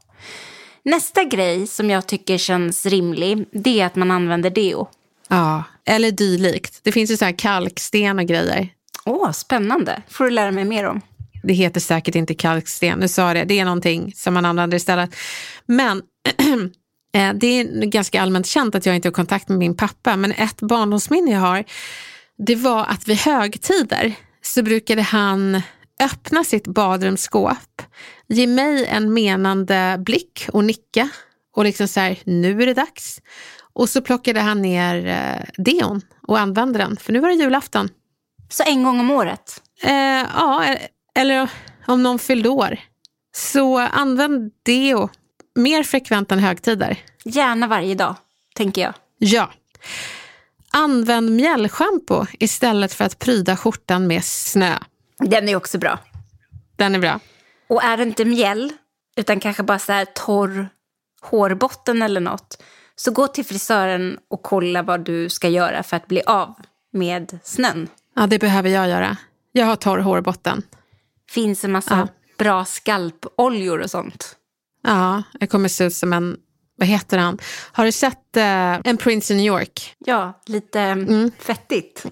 Nästa 0.88 1.24
grej 1.24 1.66
som 1.66 1.90
jag 1.90 2.06
tycker 2.06 2.38
känns 2.38 2.86
rimlig, 2.86 3.48
det 3.52 3.80
är 3.80 3.86
att 3.86 3.96
man 3.96 4.10
använder 4.10 4.50
deo. 4.50 4.88
Ja, 5.28 5.64
eller 5.86 6.10
dylikt. 6.10 6.80
Det 6.82 6.92
finns 6.92 7.10
ju 7.10 7.16
så 7.16 7.24
här 7.24 7.38
kalksten 7.38 8.18
och 8.18 8.24
grejer. 8.24 8.68
Åh, 9.04 9.32
spännande. 9.32 10.02
får 10.08 10.24
du 10.24 10.30
lära 10.30 10.50
mig 10.50 10.64
mer 10.64 10.84
om. 10.84 11.00
Det 11.42 11.52
heter 11.52 11.80
säkert 11.80 12.14
inte 12.14 12.34
kalksten, 12.34 12.98
nu 12.98 13.08
sa 13.08 13.34
det. 13.34 13.44
Det 13.44 13.58
är 13.58 13.64
någonting 13.64 14.12
som 14.14 14.34
man 14.34 14.44
använder 14.44 14.76
istället. 14.76 15.16
Men 15.66 15.98
eh, 17.14 17.32
det 17.34 17.46
är 17.46 17.86
ganska 17.86 18.22
allmänt 18.22 18.46
känt 18.46 18.74
att 18.74 18.86
jag 18.86 18.96
inte 18.96 19.08
har 19.08 19.12
kontakt 19.12 19.48
med 19.48 19.58
min 19.58 19.76
pappa. 19.76 20.16
Men 20.16 20.32
ett 20.32 20.60
barndomsminne 20.60 21.30
jag 21.30 21.40
har, 21.40 21.64
det 22.46 22.54
var 22.54 22.84
att 22.84 23.08
vid 23.08 23.16
högtider 23.16 24.14
så 24.42 24.62
brukade 24.62 25.02
han 25.02 25.62
öppna 26.02 26.44
sitt 26.44 26.66
badrumsskåp, 26.66 27.82
ge 28.26 28.46
mig 28.46 28.86
en 28.86 29.14
menande 29.14 29.96
blick 29.98 30.48
och 30.52 30.64
nicka 30.64 31.08
och 31.56 31.64
liksom 31.64 31.88
så 31.88 32.00
här, 32.00 32.18
nu 32.24 32.62
är 32.62 32.66
det 32.66 32.74
dags. 32.74 33.20
Och 33.72 33.88
så 33.88 34.02
plockade 34.02 34.40
han 34.40 34.62
ner 34.62 35.06
eh, 35.06 35.62
deon 35.64 36.00
och 36.26 36.38
använde 36.38 36.78
den, 36.78 36.96
för 36.96 37.12
nu 37.12 37.20
var 37.20 37.28
det 37.28 37.34
julafton. 37.34 37.88
Så 38.48 38.62
en 38.66 38.84
gång 38.84 39.00
om 39.00 39.10
året. 39.10 39.62
Eh, 39.82 40.26
ja, 40.34 40.76
eller 41.14 41.50
om 41.86 42.02
någon 42.02 42.18
fyllde 42.18 42.48
år. 42.48 42.78
Så 43.36 43.78
använd 43.78 44.52
deo 44.62 45.08
mer 45.54 45.82
frekvent 45.82 46.32
än 46.32 46.38
högtider. 46.38 46.98
Gärna 47.24 47.66
varje 47.66 47.94
dag, 47.94 48.14
tänker 48.54 48.82
jag. 48.82 48.94
Ja. 49.18 49.50
Använd 50.70 51.30
mjällschampo 51.30 52.26
istället 52.38 52.92
för 52.92 53.04
att 53.04 53.18
pryda 53.18 53.56
skjortan 53.56 54.06
med 54.06 54.24
snö. 54.24 54.78
Den 55.18 55.48
är 55.48 55.56
också 55.56 55.78
bra. 55.78 55.98
Den 56.76 56.94
är 56.94 56.98
bra. 56.98 57.20
Och 57.68 57.82
är 57.84 57.96
det 57.96 58.02
inte 58.02 58.24
mjäll, 58.24 58.72
utan 59.16 59.40
kanske 59.40 59.62
bara 59.62 59.78
så 59.78 59.92
här 59.92 60.04
torr 60.04 60.68
hårbotten 61.20 62.02
eller 62.02 62.20
något, 62.20 62.62
så 62.96 63.10
gå 63.10 63.28
till 63.28 63.44
frisören 63.44 64.18
och 64.28 64.42
kolla 64.42 64.82
vad 64.82 65.00
du 65.00 65.28
ska 65.28 65.48
göra 65.48 65.82
för 65.82 65.96
att 65.96 66.06
bli 66.06 66.22
av 66.26 66.54
med 66.92 67.38
snön. 67.44 67.88
Ja, 68.16 68.26
det 68.26 68.38
behöver 68.38 68.70
jag 68.70 68.88
göra. 68.88 69.16
Jag 69.52 69.66
har 69.66 69.76
torr 69.76 69.98
hårbotten. 69.98 70.62
Finns 71.30 71.64
en 71.64 71.72
massa 71.72 71.96
Ja. 71.96 72.08
bra 72.38 72.64
skalpoljor 72.64 73.78
och 73.78 73.90
sånt. 73.90 74.36
Ja, 74.82 75.22
jag 75.40 75.50
kommer 75.50 75.68
se 75.68 75.84
ut 75.84 75.94
som 75.94 76.12
en, 76.12 76.36
vad 76.76 76.88
heter 76.88 77.18
han? 77.18 77.38
Har 77.72 77.84
du 77.84 77.92
sett 77.92 78.36
eh, 78.36 78.80
en 78.84 78.96
Prince 78.96 79.34
i 79.34 79.36
New 79.36 79.46
York? 79.46 79.94
Ja, 79.98 80.40
lite 80.46 80.80
mm. 80.80 81.30
fettigt. 81.38 82.06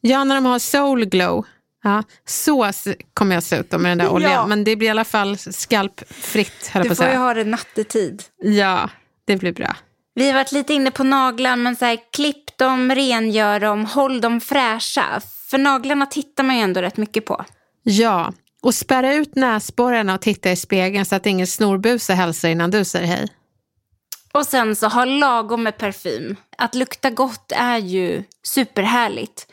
Ja, 0.00 0.24
när 0.24 0.34
de 0.34 0.44
har 0.44 0.58
soul 0.58 1.04
glow. 1.04 1.46
Ja, 1.82 2.02
så 2.26 2.64
s- 2.64 2.88
kommer 3.14 3.34
jag 3.36 3.42
se 3.42 3.56
ut 3.56 3.72
med 3.72 3.80
den 3.90 3.98
där 3.98 4.08
oljan. 4.08 4.32
Ja. 4.32 4.46
Men 4.46 4.64
det 4.64 4.76
blir 4.76 4.88
i 4.88 4.90
alla 4.90 5.04
fall 5.04 5.38
skalpfritt, 5.38 6.70
Du 6.82 6.94
får 6.94 7.06
ju 7.06 7.16
ha 7.16 7.34
det 7.34 7.44
nattetid. 7.44 8.22
Ja, 8.42 8.90
det 9.26 9.36
blir 9.36 9.52
bra. 9.52 9.76
Vi 10.14 10.26
har 10.26 10.34
varit 10.34 10.52
lite 10.52 10.74
inne 10.74 10.90
på 10.90 11.04
naglar, 11.04 11.56
men 11.56 11.76
så 11.76 11.84
här, 11.84 11.98
klipp 12.12 12.58
dem, 12.58 12.90
rengör 12.94 13.60
dem, 13.60 13.84
håll 13.86 14.20
dem 14.20 14.40
fräscha. 14.40 15.20
För 15.50 15.58
naglarna 15.58 16.06
tittar 16.06 16.44
man 16.44 16.56
ju 16.56 16.62
ändå 16.62 16.82
rätt 16.82 16.96
mycket 16.96 17.24
på. 17.26 17.44
Ja, 17.82 18.32
och 18.62 18.74
spärra 18.74 19.14
ut 19.14 19.34
näsborrarna 19.36 20.14
och 20.14 20.20
titta 20.20 20.50
i 20.50 20.56
spegeln 20.56 21.04
så 21.04 21.14
att 21.16 21.26
ingen 21.26 21.46
snorbuse 21.46 22.14
hälsar 22.14 22.48
innan 22.48 22.70
du 22.70 22.84
säger 22.84 23.06
hej. 23.06 23.28
Och 24.32 24.46
sen 24.46 24.76
så 24.76 24.86
ha 24.88 25.04
lagom 25.04 25.62
med 25.62 25.78
parfym. 25.78 26.36
Att 26.58 26.74
lukta 26.74 27.10
gott 27.10 27.52
är 27.56 27.78
ju 27.78 28.24
superhärligt. 28.42 29.46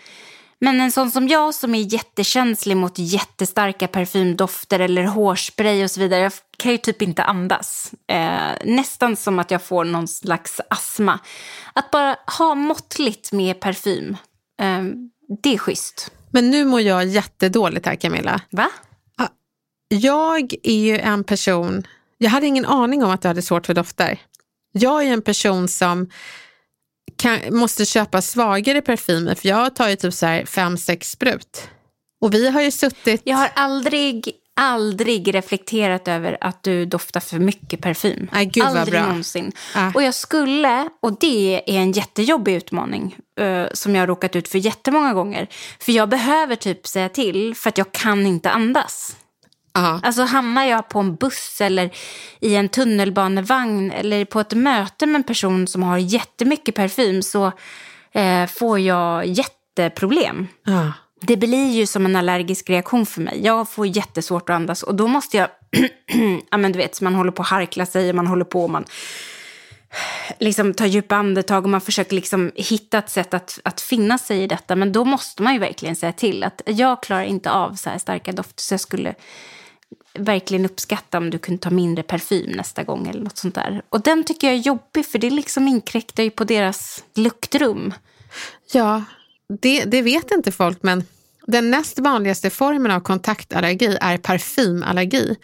Men 0.59 0.81
en 0.81 0.91
sån 0.91 1.11
som 1.11 1.27
jag 1.27 1.55
som 1.55 1.75
är 1.75 1.93
jättekänslig 1.93 2.77
mot 2.77 2.93
jättestarka 2.99 3.87
parfymdofter 3.87 4.79
eller 4.79 5.03
hårspray 5.03 5.83
och 5.83 5.91
så 5.91 5.99
vidare, 5.99 6.21
jag 6.21 6.31
kan 6.57 6.71
ju 6.71 6.77
typ 6.77 7.01
inte 7.01 7.23
andas. 7.23 7.91
Eh, 8.07 8.51
nästan 8.65 9.15
som 9.15 9.39
att 9.39 9.51
jag 9.51 9.63
får 9.63 9.85
någon 9.85 10.07
slags 10.07 10.61
astma. 10.69 11.19
Att 11.73 11.91
bara 11.91 12.15
ha 12.37 12.55
måttligt 12.55 13.31
med 13.31 13.59
parfym, 13.59 14.17
eh, 14.61 14.83
det 15.43 15.53
är 15.53 15.57
schysst. 15.57 16.11
Men 16.31 16.49
nu 16.49 16.65
mår 16.65 16.81
jag 16.81 17.05
jättedåligt 17.05 17.85
här 17.85 17.95
Camilla. 17.95 18.41
Va? 18.49 18.69
Jag 19.89 20.53
är 20.63 20.79
ju 20.79 20.99
en 20.99 21.23
person, 21.23 21.87
jag 22.17 22.29
hade 22.29 22.47
ingen 22.47 22.65
aning 22.65 23.03
om 23.03 23.11
att 23.11 23.21
du 23.21 23.27
hade 23.27 23.41
svårt 23.41 23.65
för 23.65 23.73
dofter. 23.73 24.21
Jag 24.71 25.03
är 25.03 25.13
en 25.13 25.21
person 25.21 25.67
som 25.67 26.09
kan, 27.17 27.39
måste 27.49 27.85
köpa 27.85 28.21
svagare 28.21 28.81
parfymer 28.81 29.35
för 29.35 29.47
jag 29.47 29.75
tar 29.75 29.89
ju 29.89 29.95
typ 29.95 30.13
så 30.13 30.25
här 30.25 30.45
fem, 30.45 30.77
sex 30.77 31.11
sprut. 31.11 31.69
Och 32.21 32.33
vi 32.33 32.49
har 32.49 32.61
ju 32.61 32.71
suttit... 32.71 33.21
Jag 33.23 33.37
har 33.37 33.49
aldrig, 33.55 34.31
aldrig 34.55 35.35
reflekterat 35.35 36.07
över 36.07 36.37
att 36.41 36.63
du 36.63 36.85
doftar 36.85 37.19
för 37.19 37.39
mycket 37.39 37.81
parfym. 37.81 38.29
Nej, 38.31 38.45
gud 38.45 38.63
aldrig 38.63 38.91
bra. 38.91 39.07
någonsin. 39.07 39.51
Ah. 39.75 39.91
Och 39.95 40.03
jag 40.03 40.13
skulle, 40.13 40.89
och 41.01 41.19
det 41.19 41.63
är 41.65 41.79
en 41.79 41.91
jättejobbig 41.91 42.55
utmaning 42.55 43.15
eh, 43.39 43.65
som 43.73 43.95
jag 43.95 44.01
har 44.01 44.07
råkat 44.07 44.35
ut 44.35 44.47
för 44.47 44.57
jättemånga 44.57 45.13
gånger. 45.13 45.47
För 45.79 45.91
jag 45.91 46.09
behöver 46.09 46.55
typ 46.55 46.87
säga 46.87 47.09
till 47.09 47.55
för 47.55 47.69
att 47.69 47.77
jag 47.77 47.91
kan 47.91 48.25
inte 48.25 48.49
andas. 48.49 49.15
Ja. 49.77 49.99
Alltså 50.03 50.23
hamnar 50.23 50.65
jag 50.65 50.89
på 50.89 50.99
en 50.99 51.15
buss 51.15 51.61
eller 51.61 51.89
i 52.39 52.55
en 52.55 52.69
tunnelbanevagn 52.69 53.91
eller 53.91 54.25
på 54.25 54.39
ett 54.39 54.53
möte 54.53 55.05
med 55.05 55.15
en 55.15 55.23
person 55.23 55.67
som 55.67 55.83
har 55.83 55.97
jättemycket 55.97 56.75
parfym 56.75 57.21
så 57.21 57.51
eh, 58.11 58.47
får 58.47 58.79
jag 58.79 59.25
jätteproblem. 59.25 60.47
Ja. 60.65 60.93
Det 61.21 61.37
blir 61.37 61.71
ju 61.71 61.85
som 61.85 62.05
en 62.05 62.15
allergisk 62.15 62.69
reaktion 62.69 63.05
för 63.05 63.21
mig. 63.21 63.39
Jag 63.43 63.69
får 63.69 63.87
jättesvårt 63.87 64.49
att 64.49 64.55
andas 64.55 64.83
och 64.83 64.95
då 64.95 65.07
måste 65.07 65.37
jag, 65.37 65.47
ja 66.51 66.57
men 66.57 66.71
du 66.71 66.77
vet, 66.77 67.01
man 67.01 67.15
håller 67.15 67.31
på 67.31 67.41
att 67.41 67.47
harkla 67.47 67.85
sig 67.85 68.09
och 68.09 68.15
man 68.15 68.27
håller 68.27 68.45
på 68.45 68.63
och 68.63 68.69
man 68.69 68.85
liksom 70.39 70.73
tar 70.73 70.85
djupa 70.85 71.15
andetag 71.15 71.63
och 71.63 71.69
man 71.69 71.81
försöker 71.81 72.15
liksom 72.15 72.51
hitta 72.55 72.97
ett 72.97 73.09
sätt 73.09 73.33
att, 73.33 73.59
att 73.63 73.81
finna 73.81 74.17
sig 74.17 74.43
i 74.43 74.47
detta. 74.47 74.75
Men 74.75 74.91
då 74.91 75.05
måste 75.05 75.43
man 75.43 75.53
ju 75.53 75.59
verkligen 75.59 75.95
säga 75.95 76.11
till 76.11 76.43
att 76.43 76.61
jag 76.65 77.03
klarar 77.03 77.23
inte 77.23 77.51
av 77.51 77.75
så 77.75 77.89
här 77.89 77.97
starka 77.97 78.31
dofter 78.31 78.61
så 78.61 78.73
jag 78.73 78.81
skulle 78.81 79.15
verkligen 80.13 80.65
uppskatta 80.65 81.17
om 81.17 81.29
du 81.29 81.37
kunde 81.37 81.61
ta 81.61 81.69
mindre 81.69 82.03
parfym 82.03 82.51
nästa 82.51 82.83
gång 82.83 83.07
eller 83.07 83.21
något 83.21 83.37
sånt 83.37 83.55
där. 83.55 83.81
Och 83.89 84.01
den 84.01 84.23
tycker 84.23 84.47
jag 84.47 84.55
är 84.55 84.59
jobbig 84.61 85.05
för 85.05 85.19
det 85.19 85.29
liksom 85.29 85.67
inkräktar 85.67 86.23
ju 86.23 86.29
på 86.29 86.43
deras 86.43 87.03
luktrum. 87.15 87.93
Ja, 88.73 89.03
det, 89.61 89.83
det 89.83 90.01
vet 90.01 90.31
inte 90.31 90.51
folk 90.51 90.83
men 90.83 91.03
den 91.47 91.71
näst 91.71 91.99
vanligaste 91.99 92.49
formen 92.49 92.91
av 92.91 92.99
kontaktallergi 92.99 93.97
är 94.01 94.17
parfymallergi. 94.17 95.35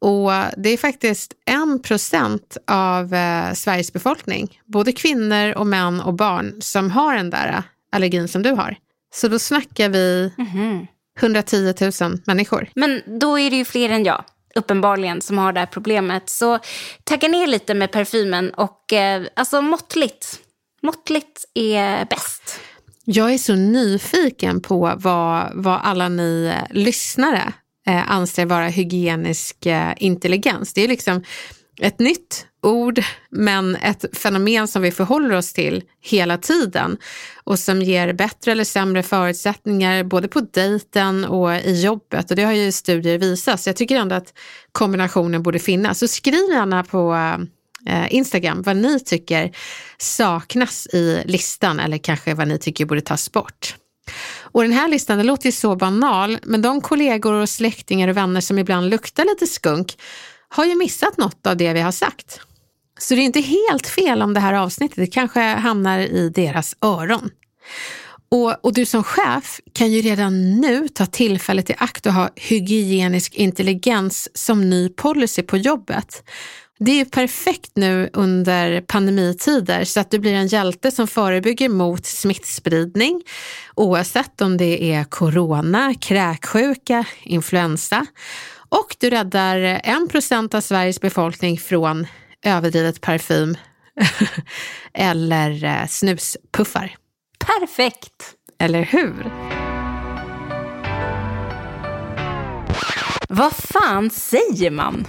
Och 0.00 0.30
det 0.56 0.68
är 0.68 0.76
faktiskt 0.76 1.32
en 1.46 1.82
procent 1.82 2.56
av 2.66 3.14
eh, 3.14 3.52
Sveriges 3.52 3.92
befolkning, 3.92 4.60
både 4.64 4.92
kvinnor 4.92 5.52
och 5.52 5.66
män 5.66 6.00
och 6.00 6.14
barn, 6.14 6.54
som 6.60 6.90
har 6.90 7.16
den 7.16 7.30
där 7.30 7.62
allergin 7.92 8.28
som 8.28 8.42
du 8.42 8.50
har. 8.50 8.76
Så 9.14 9.28
då 9.28 9.38
snackar 9.38 9.88
vi 9.88 10.32
Mhm. 10.38 10.86
110 11.18 11.74
000 12.00 12.18
människor. 12.24 12.68
Men 12.74 13.02
då 13.20 13.38
är 13.38 13.50
det 13.50 13.56
ju 13.56 13.64
fler 13.64 13.88
än 13.88 14.04
jag, 14.04 14.24
uppenbarligen, 14.54 15.20
som 15.20 15.38
har 15.38 15.52
det 15.52 15.60
här 15.60 15.66
problemet. 15.66 16.30
Så 16.30 16.58
tagga 17.04 17.28
ner 17.28 17.46
lite 17.46 17.74
med 17.74 17.92
parfymen 17.92 18.50
och 18.50 18.92
eh, 18.92 19.22
alltså 19.36 19.62
måttligt. 19.62 20.40
Måttligt 20.82 21.44
är 21.54 22.04
bäst. 22.04 22.60
Jag 23.04 23.34
är 23.34 23.38
så 23.38 23.54
nyfiken 23.54 24.60
på 24.60 24.92
vad, 24.96 25.50
vad 25.54 25.80
alla 25.82 26.08
ni 26.08 26.52
eh, 26.54 26.76
lyssnare 26.76 27.52
eh, 27.86 28.10
anser 28.10 28.46
vara 28.46 28.68
hygienisk 28.68 29.66
eh, 29.66 29.92
intelligens. 29.96 30.74
Det 30.74 30.84
är 30.84 30.88
liksom 30.88 31.22
ett 31.78 31.98
nytt 31.98 32.46
ord, 32.62 33.02
men 33.30 33.76
ett 33.76 34.04
fenomen 34.12 34.68
som 34.68 34.82
vi 34.82 34.90
förhåller 34.90 35.36
oss 35.36 35.52
till 35.52 35.82
hela 36.00 36.38
tiden 36.38 36.96
och 37.44 37.58
som 37.58 37.82
ger 37.82 38.12
bättre 38.12 38.52
eller 38.52 38.64
sämre 38.64 39.02
förutsättningar 39.02 40.04
både 40.04 40.28
på 40.28 40.40
dejten 40.40 41.24
och 41.24 41.56
i 41.56 41.82
jobbet. 41.82 42.30
Och 42.30 42.36
det 42.36 42.42
har 42.42 42.52
ju 42.52 42.72
studier 42.72 43.18
visat, 43.18 43.60
så 43.60 43.68
jag 43.68 43.76
tycker 43.76 43.96
ändå 43.96 44.14
att 44.14 44.34
kombinationen 44.72 45.42
borde 45.42 45.58
finnas. 45.58 45.98
Så 45.98 46.08
skriv 46.08 46.50
gärna 46.50 46.84
på 46.84 47.14
eh, 47.86 48.14
Instagram 48.14 48.62
vad 48.62 48.76
ni 48.76 49.00
tycker 49.00 49.56
saknas 49.98 50.86
i 50.86 51.22
listan 51.24 51.80
eller 51.80 51.98
kanske 51.98 52.34
vad 52.34 52.48
ni 52.48 52.58
tycker 52.58 52.84
borde 52.86 53.00
tas 53.00 53.32
bort. 53.32 53.76
Och 54.40 54.62
den 54.62 54.72
här 54.72 54.88
listan 54.88 55.18
den 55.18 55.26
låter 55.26 55.46
ju 55.46 55.52
så 55.52 55.76
banal, 55.76 56.38
men 56.42 56.62
de 56.62 56.80
kollegor 56.80 57.32
och 57.32 57.48
släktingar 57.48 58.08
och 58.08 58.16
vänner 58.16 58.40
som 58.40 58.58
ibland 58.58 58.90
luktar 58.90 59.24
lite 59.24 59.46
skunk 59.46 59.96
har 60.48 60.64
ju 60.64 60.74
missat 60.74 61.16
något 61.16 61.46
av 61.46 61.56
det 61.56 61.72
vi 61.72 61.80
har 61.80 61.92
sagt. 61.92 62.40
Så 62.98 63.14
det 63.14 63.20
är 63.20 63.24
inte 63.24 63.40
helt 63.40 63.86
fel 63.86 64.22
om 64.22 64.34
det 64.34 64.40
här 64.40 64.54
avsnittet 64.54 64.96
det 64.96 65.06
kanske 65.06 65.40
hamnar 65.40 65.98
i 65.98 66.28
deras 66.34 66.76
öron. 66.82 67.30
Och, 68.30 68.64
och 68.64 68.74
du 68.74 68.86
som 68.86 69.04
chef 69.04 69.60
kan 69.72 69.92
ju 69.92 70.00
redan 70.00 70.60
nu 70.60 70.88
ta 70.88 71.06
tillfället 71.06 71.70
i 71.70 71.74
akt 71.78 72.06
och 72.06 72.12
ha 72.12 72.30
hygienisk 72.36 73.34
intelligens 73.34 74.28
som 74.34 74.70
ny 74.70 74.88
policy 74.88 75.42
på 75.42 75.56
jobbet. 75.56 76.22
Det 76.80 76.90
är 76.90 76.96
ju 76.96 77.04
perfekt 77.04 77.70
nu 77.74 78.10
under 78.12 78.80
pandemitider 78.80 79.84
så 79.84 80.00
att 80.00 80.10
du 80.10 80.18
blir 80.18 80.34
en 80.34 80.46
hjälte 80.46 80.90
som 80.90 81.08
förebygger 81.08 81.68
mot 81.68 82.06
smittspridning 82.06 83.22
oavsett 83.74 84.40
om 84.40 84.56
det 84.56 84.92
är 84.92 85.04
corona, 85.04 85.94
kräksjuka, 86.00 87.04
influensa 87.22 88.06
och 88.68 88.96
du 88.98 89.10
räddar 89.10 89.80
en 89.84 90.08
procent 90.08 90.54
av 90.54 90.60
Sveriges 90.60 91.00
befolkning 91.00 91.58
från 91.58 92.06
överdrivet 92.42 93.00
parfym 93.00 93.56
eller 94.94 95.64
eh, 95.64 95.86
snuspuffar. 95.86 96.96
Perfekt! 97.38 98.34
Eller 98.58 98.82
hur? 98.82 99.32
Vad 103.28 103.52
fan 103.52 104.10
säger 104.10 104.70
man? 104.70 105.06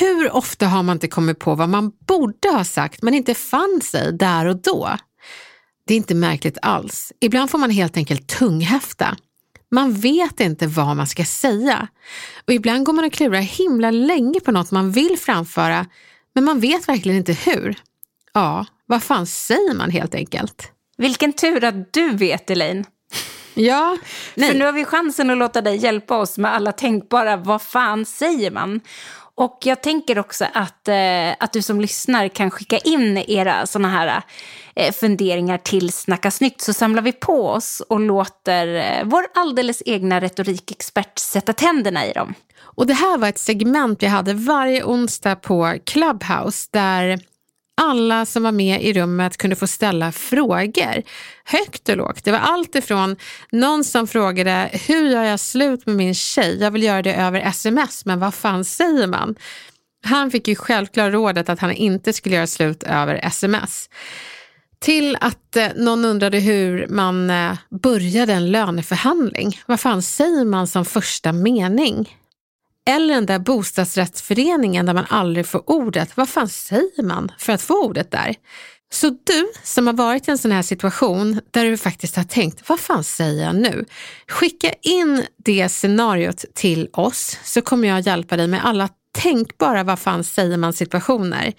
Hur 0.00 0.36
ofta 0.36 0.66
har 0.66 0.82
man 0.82 0.96
inte 0.96 1.08
kommit 1.08 1.38
på 1.38 1.54
vad 1.54 1.68
man 1.68 1.92
borde 2.06 2.48
ha 2.48 2.64
sagt 2.64 3.02
men 3.02 3.14
inte 3.14 3.34
fann 3.34 3.80
sig 3.84 4.12
där 4.12 4.46
och 4.46 4.62
då? 4.62 4.96
Det 5.86 5.94
är 5.94 5.96
inte 5.96 6.14
märkligt 6.14 6.58
alls. 6.62 7.12
Ibland 7.20 7.50
får 7.50 7.58
man 7.58 7.70
helt 7.70 7.96
enkelt 7.96 8.28
tunghäfta. 8.28 9.16
Man 9.70 9.92
vet 9.92 10.40
inte 10.40 10.66
vad 10.66 10.96
man 10.96 11.06
ska 11.06 11.24
säga. 11.24 11.88
Och 12.46 12.52
ibland 12.52 12.84
går 12.84 12.92
man 12.92 13.04
och 13.04 13.12
klurar 13.12 13.40
himla 13.40 13.90
länge 13.90 14.40
på 14.40 14.52
något 14.52 14.70
man 14.70 14.92
vill 14.92 15.18
framföra 15.18 15.86
men 16.34 16.44
man 16.44 16.60
vet 16.60 16.88
verkligen 16.88 17.18
inte 17.18 17.32
hur. 17.32 17.76
Ja, 18.32 18.66
vad 18.86 19.02
fan 19.02 19.26
säger 19.26 19.74
man 19.74 19.90
helt 19.90 20.14
enkelt? 20.14 20.72
Vilken 20.96 21.32
tur 21.32 21.64
att 21.64 21.92
du 21.92 22.10
vet, 22.10 22.50
Elaine. 22.50 22.84
Ja, 23.54 23.96
nej. 24.34 24.50
För 24.50 24.58
nu 24.58 24.64
har 24.64 24.72
vi 24.72 24.84
chansen 24.84 25.30
att 25.30 25.38
låta 25.38 25.60
dig 25.60 25.76
hjälpa 25.76 26.16
oss 26.16 26.38
med 26.38 26.54
alla 26.54 26.72
tänkbara 26.72 27.36
vad 27.36 27.62
fan 27.62 28.04
säger 28.04 28.50
man? 28.50 28.80
Och 29.38 29.58
jag 29.64 29.82
tänker 29.82 30.18
också 30.18 30.46
att, 30.52 30.88
eh, 30.88 31.30
att 31.38 31.52
du 31.52 31.62
som 31.62 31.80
lyssnar 31.80 32.28
kan 32.28 32.50
skicka 32.50 32.78
in 32.78 33.16
era 33.16 33.66
sådana 33.66 33.88
här 33.88 34.22
eh, 34.74 34.92
funderingar 34.92 35.58
till 35.58 35.92
Snacka 35.92 36.30
snyggt 36.30 36.60
så 36.60 36.72
samlar 36.72 37.02
vi 37.02 37.12
på 37.12 37.48
oss 37.48 37.82
och 37.88 38.00
låter 38.00 38.74
eh, 38.74 39.04
vår 39.04 39.26
alldeles 39.34 39.82
egna 39.86 40.20
retorikexpert 40.20 41.18
sätta 41.18 41.52
tänderna 41.52 42.06
i 42.06 42.12
dem. 42.12 42.34
Och 42.60 42.86
det 42.86 42.94
här 42.94 43.18
var 43.18 43.28
ett 43.28 43.38
segment 43.38 44.02
vi 44.02 44.06
hade 44.06 44.34
varje 44.34 44.84
onsdag 44.84 45.36
på 45.36 45.78
Clubhouse 45.84 46.68
där 46.70 47.20
alla 47.78 48.26
som 48.26 48.42
var 48.42 48.52
med 48.52 48.82
i 48.82 48.92
rummet 48.92 49.36
kunde 49.36 49.56
få 49.56 49.66
ställa 49.66 50.12
frågor, 50.12 51.02
högt 51.44 51.88
och 51.88 51.96
lågt. 51.96 52.24
Det 52.24 52.32
var 52.32 52.38
allt 52.38 52.74
ifrån 52.74 53.16
någon 53.52 53.84
som 53.84 54.06
frågade 54.06 54.70
hur 54.72 55.08
gör 55.08 55.22
jag 55.22 55.40
slut 55.40 55.86
med 55.86 55.96
min 55.96 56.14
tjej? 56.14 56.58
Jag 56.60 56.70
vill 56.70 56.82
göra 56.82 57.02
det 57.02 57.14
över 57.14 57.40
sms, 57.40 58.04
men 58.04 58.20
vad 58.20 58.34
fan 58.34 58.64
säger 58.64 59.06
man? 59.06 59.36
Han 60.04 60.30
fick 60.30 60.48
ju 60.48 60.56
självklart 60.56 61.12
rådet 61.12 61.48
att 61.48 61.60
han 61.60 61.72
inte 61.72 62.12
skulle 62.12 62.34
göra 62.34 62.46
slut 62.46 62.82
över 62.82 63.14
sms. 63.14 63.90
Till 64.80 65.16
att 65.20 65.56
eh, 65.56 65.68
någon 65.76 66.04
undrade 66.04 66.38
hur 66.38 66.86
man 66.88 67.30
eh, 67.30 67.52
började 67.82 68.32
en 68.32 68.50
löneförhandling. 68.50 69.60
Vad 69.66 69.80
fan 69.80 70.02
säger 70.02 70.44
man 70.44 70.66
som 70.66 70.84
första 70.84 71.32
mening? 71.32 72.18
Eller 72.88 73.14
den 73.14 73.26
där 73.26 73.38
bostadsrättsföreningen 73.38 74.86
där 74.86 74.94
man 74.94 75.06
aldrig 75.08 75.46
får 75.46 75.70
ordet. 75.70 76.16
Vad 76.16 76.28
fan 76.28 76.48
säger 76.48 77.02
man 77.02 77.32
för 77.38 77.52
att 77.52 77.62
få 77.62 77.84
ordet 77.84 78.10
där? 78.10 78.34
Så 78.92 79.10
du 79.10 79.52
som 79.62 79.86
har 79.86 79.94
varit 79.94 80.28
i 80.28 80.30
en 80.30 80.38
sån 80.38 80.52
här 80.52 80.62
situation 80.62 81.40
där 81.50 81.64
du 81.64 81.76
faktiskt 81.76 82.16
har 82.16 82.24
tänkt, 82.24 82.68
vad 82.68 82.80
fan 82.80 83.04
säger 83.04 83.44
jag 83.44 83.56
nu? 83.56 83.84
Skicka 84.28 84.72
in 84.82 85.26
det 85.44 85.68
scenariot 85.68 86.44
till 86.54 86.88
oss 86.92 87.38
så 87.44 87.62
kommer 87.62 87.88
jag 87.88 88.00
hjälpa 88.00 88.36
dig 88.36 88.46
med 88.46 88.64
alla 88.64 88.88
tänkbara 89.12 89.84
vad 89.84 89.98
fan 89.98 90.24
säger 90.24 90.56
man 90.56 90.72
situationer. 90.72 91.52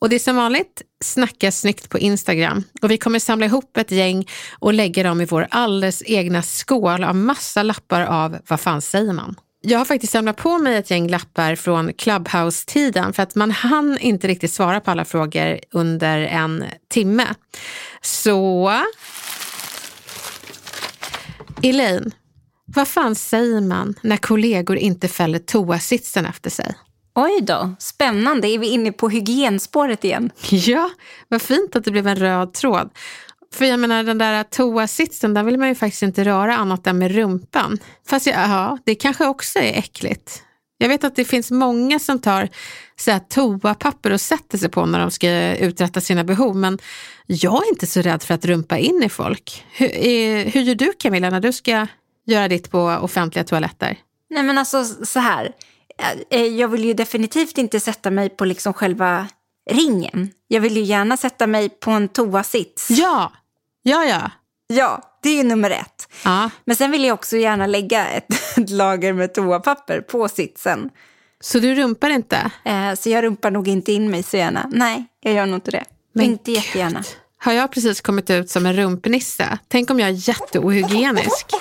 Och 0.00 0.08
det 0.08 0.16
är 0.16 0.20
som 0.20 0.36
vanligt, 0.36 0.82
snacka 1.04 1.52
snyggt 1.52 1.88
på 1.88 1.98
Instagram. 1.98 2.64
Och 2.82 2.90
vi 2.90 2.98
kommer 2.98 3.18
samla 3.18 3.46
ihop 3.46 3.76
ett 3.76 3.90
gäng 3.90 4.28
och 4.58 4.74
lägga 4.74 5.02
dem 5.02 5.20
i 5.20 5.24
vår 5.24 5.46
alldeles 5.50 6.02
egna 6.06 6.42
skål 6.42 7.04
av 7.04 7.14
massa 7.14 7.62
lappar 7.62 8.02
av 8.02 8.38
vad 8.48 8.60
fan 8.60 8.82
säger 8.82 9.12
man. 9.12 9.36
Jag 9.62 9.78
har 9.78 9.84
faktiskt 9.84 10.12
samlat 10.12 10.36
på 10.36 10.58
mig 10.58 10.76
ett 10.76 10.90
gäng 10.90 11.08
lappar 11.08 11.54
från 11.54 11.92
Clubhouse-tiden 11.92 13.12
för 13.12 13.22
att 13.22 13.34
man 13.34 13.50
hann 13.50 13.98
inte 13.98 14.28
riktigt 14.28 14.52
svara 14.52 14.80
på 14.80 14.90
alla 14.90 15.04
frågor 15.04 15.60
under 15.70 16.18
en 16.18 16.64
timme. 16.88 17.26
Så... 18.02 18.72
Elaine, 21.62 22.10
vad 22.64 22.88
fan 22.88 23.14
säger 23.14 23.60
man 23.60 23.94
när 24.02 24.16
kollegor 24.16 24.76
inte 24.76 25.08
fäller 25.08 25.38
toasitsen 25.38 26.26
efter 26.26 26.50
sig? 26.50 26.74
Oj 27.14 27.40
då, 27.42 27.74
spännande. 27.78 28.48
Är 28.48 28.58
vi 28.58 28.66
inne 28.66 28.92
på 28.92 29.08
hygienspåret 29.08 30.04
igen? 30.04 30.30
Ja, 30.50 30.90
vad 31.28 31.42
fint 31.42 31.76
att 31.76 31.84
det 31.84 31.90
blev 31.90 32.06
en 32.06 32.16
röd 32.16 32.52
tråd. 32.52 32.90
För 33.54 33.64
jag 33.64 33.80
menar 33.80 34.02
den 34.02 34.18
där 34.18 34.44
toasitsen, 34.44 35.34
där 35.34 35.42
vill 35.42 35.58
man 35.58 35.68
ju 35.68 35.74
faktiskt 35.74 36.02
inte 36.02 36.24
röra 36.24 36.56
annat 36.56 36.86
än 36.86 36.98
med 36.98 37.14
rumpan. 37.14 37.78
Fast 38.06 38.26
ja, 38.26 38.78
det 38.84 38.94
kanske 38.94 39.26
också 39.26 39.58
är 39.58 39.78
äckligt. 39.78 40.42
Jag 40.78 40.88
vet 40.88 41.04
att 41.04 41.16
det 41.16 41.24
finns 41.24 41.50
många 41.50 41.98
som 41.98 42.18
tar 42.18 42.48
så 42.96 43.10
här, 43.10 43.18
toapapper 43.18 44.12
och 44.12 44.20
sätter 44.20 44.58
sig 44.58 44.68
på 44.68 44.86
när 44.86 44.98
de 44.98 45.10
ska 45.10 45.56
uträtta 45.56 46.00
sina 46.00 46.24
behov. 46.24 46.56
Men 46.56 46.78
jag 47.26 47.64
är 47.66 47.68
inte 47.68 47.86
så 47.86 48.02
rädd 48.02 48.22
för 48.22 48.34
att 48.34 48.44
rumpa 48.44 48.78
in 48.78 49.02
i 49.02 49.08
folk. 49.08 49.64
Hur, 49.72 49.90
är, 49.90 50.44
hur 50.44 50.60
gör 50.60 50.74
du 50.74 50.92
Camilla 50.92 51.30
när 51.30 51.40
du 51.40 51.52
ska 51.52 51.86
göra 52.26 52.48
ditt 52.48 52.70
på 52.70 52.80
offentliga 52.80 53.44
toaletter? 53.44 53.96
Nej 54.30 54.42
men 54.42 54.58
alltså 54.58 54.84
så 54.84 55.18
här, 55.18 55.52
Eh, 56.30 56.46
jag 56.46 56.68
vill 56.68 56.84
ju 56.84 56.94
definitivt 56.94 57.58
inte 57.58 57.80
sätta 57.80 58.10
mig 58.10 58.28
på 58.28 58.44
liksom 58.44 58.72
själva 58.72 59.26
ringen. 59.70 60.30
Jag 60.48 60.60
vill 60.60 60.76
ju 60.76 60.82
gärna 60.82 61.16
sätta 61.16 61.46
mig 61.46 61.68
på 61.68 61.90
en 61.90 62.08
toasits. 62.08 62.90
Ja, 62.90 63.32
ja, 63.82 64.04
ja. 64.04 64.30
Ja, 64.72 65.02
det 65.22 65.28
är 65.28 65.36
ju 65.36 65.42
nummer 65.42 65.70
ett. 65.70 66.08
ja. 66.24 66.50
Men 66.64 66.76
sen 66.76 66.90
vill 66.90 67.04
jag 67.04 67.14
också 67.14 67.36
gärna 67.36 67.66
lägga 67.66 68.08
ett, 68.08 68.26
ett 68.58 68.70
lager 68.70 69.12
med 69.12 69.34
toapapper 69.34 70.00
på 70.00 70.28
sitsen. 70.28 70.90
Så 71.40 71.58
du 71.58 71.74
rumpar 71.74 72.10
inte? 72.10 72.50
Eh, 72.64 72.94
så 72.94 73.10
jag 73.10 73.24
rumpar 73.24 73.50
nog 73.50 73.68
inte 73.68 73.92
in 73.92 74.10
mig 74.10 74.22
så 74.22 74.36
gärna. 74.36 74.68
Nej, 74.72 75.04
jag 75.20 75.34
gör 75.34 75.46
nog 75.46 75.56
inte 75.56 75.70
det. 75.70 75.84
Men 76.14 76.24
inte 76.24 76.50
gud. 76.52 76.56
jättegärna. 76.56 77.02
Har 77.38 77.52
jag 77.52 77.72
precis 77.72 78.00
kommit 78.00 78.30
ut 78.30 78.50
som 78.50 78.66
en 78.66 78.76
rumpnisse? 78.76 79.58
Tänk 79.68 79.90
om 79.90 80.00
jag 80.00 80.08
är 80.08 80.28
jätteohygienisk. 80.28 81.46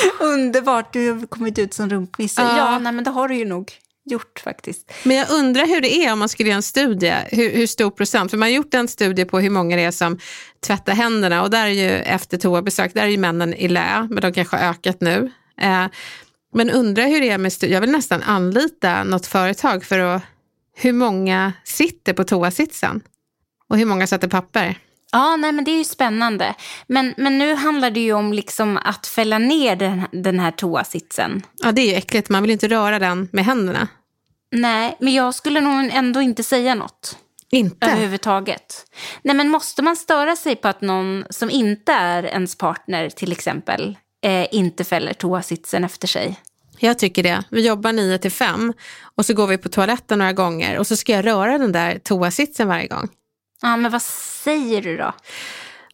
Underbart, 0.20 0.92
du 0.92 1.10
har 1.10 1.26
kommit 1.26 1.58
ut 1.58 1.74
som 1.74 1.90
rumpnisse. 1.90 2.42
Ja. 2.42 2.56
Ja, 2.56 2.78
nej, 2.78 2.92
men 2.92 3.04
det 3.04 3.10
har 3.10 3.28
du 3.28 3.34
ju 3.34 3.44
nog 3.44 3.72
gjort 4.04 4.40
faktiskt. 4.44 4.92
Men 5.04 5.16
jag 5.16 5.30
undrar 5.30 5.66
hur 5.66 5.80
det 5.80 5.94
är 5.94 6.12
om 6.12 6.18
man 6.18 6.28
skulle 6.28 6.48
göra 6.48 6.56
en 6.56 6.62
studie, 6.62 7.14
hur, 7.30 7.50
hur 7.50 7.66
stor 7.66 7.90
procent? 7.90 8.30
För 8.30 8.38
man 8.38 8.46
har 8.46 8.54
gjort 8.54 8.74
en 8.74 8.88
studie 8.88 9.24
på 9.24 9.40
hur 9.40 9.50
många 9.50 9.76
det 9.76 9.82
är 9.82 9.90
som 9.90 10.18
tvättar 10.66 10.92
händerna 10.92 11.42
och 11.42 11.50
där 11.50 11.66
är 11.66 11.70
ju 11.70 11.90
efter 11.90 12.38
toabesök, 12.38 12.94
där 12.94 13.02
är 13.02 13.06
ju 13.06 13.18
männen 13.18 13.54
i 13.54 13.68
lä, 13.68 14.08
men 14.10 14.20
de 14.20 14.32
kanske 14.32 14.56
har 14.56 14.70
ökat 14.70 15.00
nu. 15.00 15.32
Eh, 15.60 15.86
men 16.54 16.70
undrar 16.70 17.06
hur 17.06 17.20
det 17.20 17.30
är 17.30 17.38
med 17.38 17.52
studier, 17.52 17.76
jag 17.76 17.80
vill 17.80 17.90
nästan 17.90 18.22
anlita 18.22 19.04
något 19.04 19.26
företag 19.26 19.84
för 19.84 19.98
att, 19.98 20.22
hur 20.76 20.92
många 20.92 21.52
sitter 21.64 22.12
på 22.12 22.24
toasitsen? 22.24 23.00
Och 23.68 23.78
hur 23.78 23.86
många 23.86 24.06
sätter 24.06 24.28
papper? 24.28 24.78
Ja, 25.12 25.36
nej, 25.36 25.52
men 25.52 25.64
det 25.64 25.70
är 25.70 25.78
ju 25.78 25.84
spännande. 25.84 26.54
Men, 26.86 27.14
men 27.16 27.38
nu 27.38 27.54
handlar 27.54 27.90
det 27.90 28.00
ju 28.00 28.12
om 28.12 28.32
liksom 28.32 28.78
att 28.84 29.06
fälla 29.06 29.38
ner 29.38 29.76
den, 29.76 30.02
den 30.12 30.40
här 30.40 30.50
toasitsen. 30.50 31.42
Ja, 31.62 31.72
det 31.72 31.82
är 31.82 31.86
ju 31.86 31.94
äckligt, 31.94 32.28
man 32.28 32.42
vill 32.42 32.50
inte 32.50 32.68
röra 32.68 32.98
den 32.98 33.28
med 33.32 33.44
händerna. 33.44 33.88
Nej, 34.52 34.96
men 35.00 35.12
jag 35.12 35.34
skulle 35.34 35.60
nog 35.60 35.90
ändå 35.92 36.20
inte 36.20 36.42
säga 36.42 36.74
något. 36.74 37.18
Inte? 37.50 37.86
Överhuvudtaget. 37.86 38.84
Nej, 39.22 39.36
men 39.36 39.48
måste 39.48 39.82
man 39.82 39.96
störa 39.96 40.36
sig 40.36 40.56
på 40.56 40.68
att 40.68 40.80
någon 40.80 41.24
som 41.30 41.50
inte 41.50 41.92
är 41.92 42.24
ens 42.24 42.58
partner 42.58 43.10
till 43.10 43.32
exempel 43.32 43.98
eh, 44.24 44.54
inte 44.54 44.84
fäller 44.84 45.12
toasitsen 45.12 45.84
efter 45.84 46.08
sig? 46.08 46.40
Jag 46.78 46.98
tycker 46.98 47.22
det. 47.22 47.44
Vi 47.50 47.66
jobbar 47.66 47.92
9 47.92 48.18
till 48.18 48.32
5 48.32 48.72
och 49.14 49.26
så 49.26 49.34
går 49.34 49.46
vi 49.46 49.58
på 49.58 49.68
toaletten 49.68 50.18
några 50.18 50.32
gånger 50.32 50.78
och 50.78 50.86
så 50.86 50.96
ska 50.96 51.12
jag 51.12 51.26
röra 51.26 51.58
den 51.58 51.72
där 51.72 51.98
toasitsen 51.98 52.68
varje 52.68 52.86
gång. 52.86 53.08
Ja, 53.62 53.76
men 53.76 53.90
vad 53.90 54.02
säger 54.02 54.82
du 54.82 54.96
då? 54.96 55.12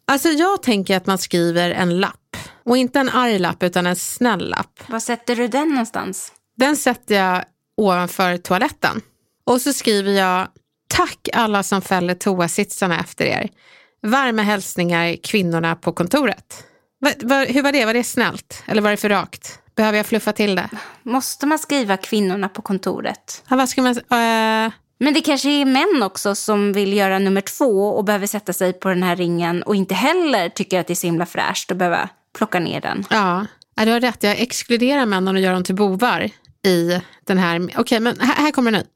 Alltså 0.06 0.28
jag 0.28 0.62
tänker 0.62 0.96
att 0.96 1.06
man 1.06 1.18
skriver 1.18 1.70
en 1.70 2.00
lapp. 2.00 2.36
Och 2.64 2.76
inte 2.76 3.00
en 3.00 3.08
arg 3.08 3.38
lapp 3.38 3.62
utan 3.62 3.86
en 3.86 3.96
snäll 3.96 4.48
lapp. 4.48 4.80
Var 4.86 5.00
sätter 5.00 5.36
du 5.36 5.48
den 5.48 5.68
någonstans? 5.68 6.32
Den 6.56 6.76
sätter 6.76 7.14
jag 7.14 7.44
ovanför 7.76 8.36
toaletten. 8.36 9.00
Och 9.44 9.60
så 9.60 9.72
skriver 9.72 10.12
jag 10.12 10.48
Tack 10.88 11.28
alla 11.32 11.62
som 11.62 11.82
fäller 11.82 12.14
toasitsarna 12.14 13.00
efter 13.00 13.24
er. 13.24 13.48
Varma 14.02 14.42
hälsningar 14.42 15.16
kvinnorna 15.22 15.76
på 15.76 15.92
kontoret. 15.92 16.64
Va, 17.00 17.10
va, 17.22 17.44
hur 17.44 17.62
var 17.62 17.72
det? 17.72 17.84
Var 17.84 17.94
det 17.94 18.04
snällt? 18.04 18.62
Eller 18.66 18.82
var 18.82 18.90
det 18.90 18.96
för 18.96 19.08
rakt? 19.08 19.58
Behöver 19.76 19.98
jag 19.98 20.06
fluffa 20.06 20.32
till 20.32 20.54
det? 20.54 20.68
Måste 21.02 21.46
man 21.46 21.58
skriva 21.58 21.96
kvinnorna 21.96 22.48
på 22.48 22.62
kontoret? 22.62 23.44
Ja, 23.48 23.56
vad 23.56 23.68
ska 23.68 23.82
man... 23.82 23.96
Uh, 23.96 24.72
Men 24.98 25.14
det 25.14 25.20
kanske 25.20 25.50
är 25.50 25.64
män 25.64 26.02
också 26.02 26.34
som 26.34 26.72
vill 26.72 26.92
göra 26.92 27.18
nummer 27.18 27.40
två 27.40 27.88
och 27.88 28.04
behöver 28.04 28.26
sätta 28.26 28.52
sig 28.52 28.72
på 28.72 28.88
den 28.88 29.02
här 29.02 29.16
ringen 29.16 29.62
och 29.62 29.76
inte 29.76 29.94
heller 29.94 30.48
tycker 30.48 30.80
att 30.80 30.86
det 30.86 30.92
är 30.92 30.94
så 30.94 31.06
himla 31.06 31.26
fräscht 31.26 31.70
att 31.70 31.76
behöva 31.76 32.08
plocka 32.38 32.60
ner 32.60 32.80
den. 32.80 33.04
ja, 33.76 33.84
du 33.84 33.90
har 33.92 34.00
rätt. 34.00 34.22
Jag 34.22 34.40
exkluderar 34.40 35.06
männen 35.06 35.36
och 35.36 35.42
gör 35.42 35.52
dem 35.52 35.64
till 35.64 35.74
bovar 35.74 36.30
i 36.66 37.00
den 37.26 37.38
här... 37.38 37.68
Okej, 37.76 38.00
men 38.00 38.20
här, 38.20 38.34
här 38.34 38.50
kommer 38.50 38.70
den 38.70 38.80
nu. 38.80 38.86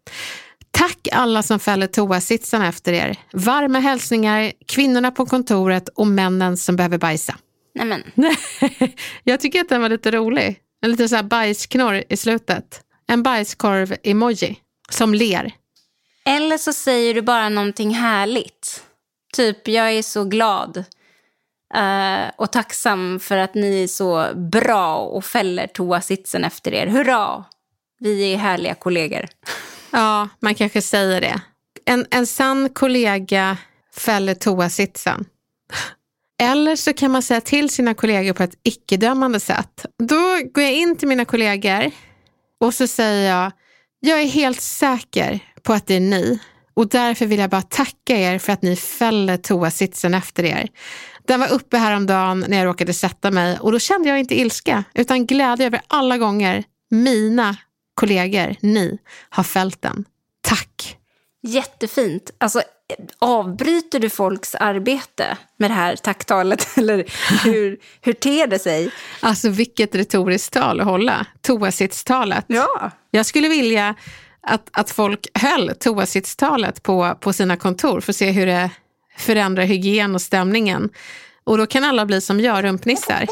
Tack 0.70 1.08
alla 1.12 1.42
som 1.42 1.58
fäller 1.58 1.86
toasitsarna 1.86 2.68
efter 2.68 2.92
er. 2.92 3.16
Varma 3.32 3.78
hälsningar, 3.78 4.52
kvinnorna 4.66 5.10
på 5.10 5.26
kontoret 5.26 5.88
och 5.88 6.06
männen 6.06 6.56
som 6.56 6.76
behöver 6.76 6.98
bajsa. 6.98 7.36
Nej 7.74 7.86
men, 7.86 8.02
Nej, 8.14 8.36
jag 9.24 9.40
tycker 9.40 9.60
att 9.60 9.68
den 9.68 9.82
var 9.82 9.88
lite 9.88 10.10
rolig. 10.10 10.58
En 10.82 10.90
liten 10.90 11.08
så 11.08 11.16
här 11.16 11.22
bajsknorr 11.22 12.04
i 12.08 12.16
slutet. 12.16 12.80
En 13.06 13.22
bajskorv-emoji 13.22 14.56
som 14.90 15.14
ler 15.14 15.52
eller 16.24 16.58
så 16.58 16.72
säger 16.72 17.14
du 17.14 17.22
bara 17.22 17.48
någonting 17.48 17.94
härligt. 17.94 18.82
Typ, 19.32 19.68
jag 19.68 19.92
är 19.92 20.02
så 20.02 20.24
glad 20.24 20.84
uh, 21.76 22.30
och 22.36 22.52
tacksam 22.52 23.20
för 23.20 23.36
att 23.36 23.54
ni 23.54 23.82
är 23.82 23.88
så 23.88 24.28
bra 24.34 24.96
och 24.96 25.24
fäller 25.24 25.66
toasitsen 25.66 26.44
efter 26.44 26.74
er. 26.74 26.86
Hurra! 26.86 27.44
Vi 27.98 28.32
är 28.32 28.36
härliga 28.36 28.74
kollegor. 28.74 29.28
Ja, 29.94 30.28
man 30.40 30.54
kanske 30.54 30.82
säger 30.82 31.20
det. 31.20 31.40
En, 31.84 32.06
en 32.10 32.26
sann 32.26 32.68
kollega 32.68 33.56
fäller 33.94 34.34
toasitsen. 34.34 35.24
Eller 36.42 36.76
så 36.76 36.92
kan 36.92 37.10
man 37.10 37.22
säga 37.22 37.40
till 37.40 37.70
sina 37.70 37.94
kollegor 37.94 38.32
på 38.32 38.42
ett 38.42 38.58
icke-dömande 38.62 39.40
sätt. 39.40 39.86
Då 39.98 40.38
går 40.52 40.64
jag 40.64 40.72
in 40.72 40.96
till 40.96 41.08
mina 41.08 41.24
kollegor 41.24 41.90
och 42.60 42.74
så 42.74 42.86
säger 42.86 43.30
jag, 43.30 43.52
jag 44.00 44.20
är 44.20 44.26
helt 44.26 44.60
säker 44.60 45.40
på 45.62 45.72
att 45.72 45.86
det 45.86 45.94
är 45.94 46.00
ni 46.00 46.38
och 46.74 46.88
därför 46.88 47.26
vill 47.26 47.38
jag 47.38 47.50
bara 47.50 47.62
tacka 47.62 48.16
er 48.16 48.38
för 48.38 48.52
att 48.52 48.62
ni 48.62 48.76
fäller 48.76 49.36
toasitsen 49.36 50.14
efter 50.14 50.44
er. 50.44 50.68
Den 51.26 51.40
var 51.40 51.52
uppe 51.52 51.76
häromdagen 51.76 52.44
när 52.48 52.58
jag 52.58 52.66
råkade 52.66 52.94
sätta 52.94 53.30
mig 53.30 53.58
och 53.58 53.72
då 53.72 53.78
kände 53.78 54.08
jag 54.08 54.20
inte 54.20 54.40
ilska 54.40 54.84
utan 54.94 55.26
glädje 55.26 55.66
över 55.66 55.80
alla 55.88 56.18
gånger 56.18 56.64
mina 56.90 57.56
kollegor, 57.94 58.56
ni, 58.60 58.98
har 59.28 59.44
fällt 59.44 59.82
den. 59.82 60.04
Tack! 60.40 60.96
Jättefint. 61.42 62.30
Alltså, 62.38 62.62
avbryter 63.18 64.00
du 64.00 64.10
folks 64.10 64.54
arbete 64.54 65.38
med 65.56 65.70
det 65.70 65.74
här 65.74 65.96
tacktalet? 65.96 66.68
Eller 66.76 67.04
hur, 67.44 67.78
hur 68.00 68.12
ter 68.12 68.46
det 68.46 68.58
sig? 68.58 68.90
Alltså 69.20 69.48
vilket 69.48 69.94
retoriskt 69.94 70.54
tal 70.54 70.80
att 70.80 70.86
hålla. 70.86 71.26
Toasitstalet. 71.40 72.44
Ja. 72.48 72.90
Jag 73.10 73.26
skulle 73.26 73.48
vilja 73.48 73.94
att, 74.46 74.68
att 74.72 74.90
folk 74.90 75.26
höll 75.34 75.74
toasitstalet 75.74 76.82
på, 76.82 77.16
på 77.20 77.32
sina 77.32 77.56
kontor 77.56 78.00
för 78.00 78.12
att 78.12 78.16
se 78.16 78.30
hur 78.30 78.46
det 78.46 78.70
förändrar 79.16 79.64
hygien 79.64 80.14
och 80.14 80.22
stämningen. 80.22 80.90
Och 81.44 81.58
då 81.58 81.66
kan 81.66 81.84
alla 81.84 82.06
bli 82.06 82.20
som 82.20 82.40
jag, 82.40 82.64
rumpnissar. 82.64 83.26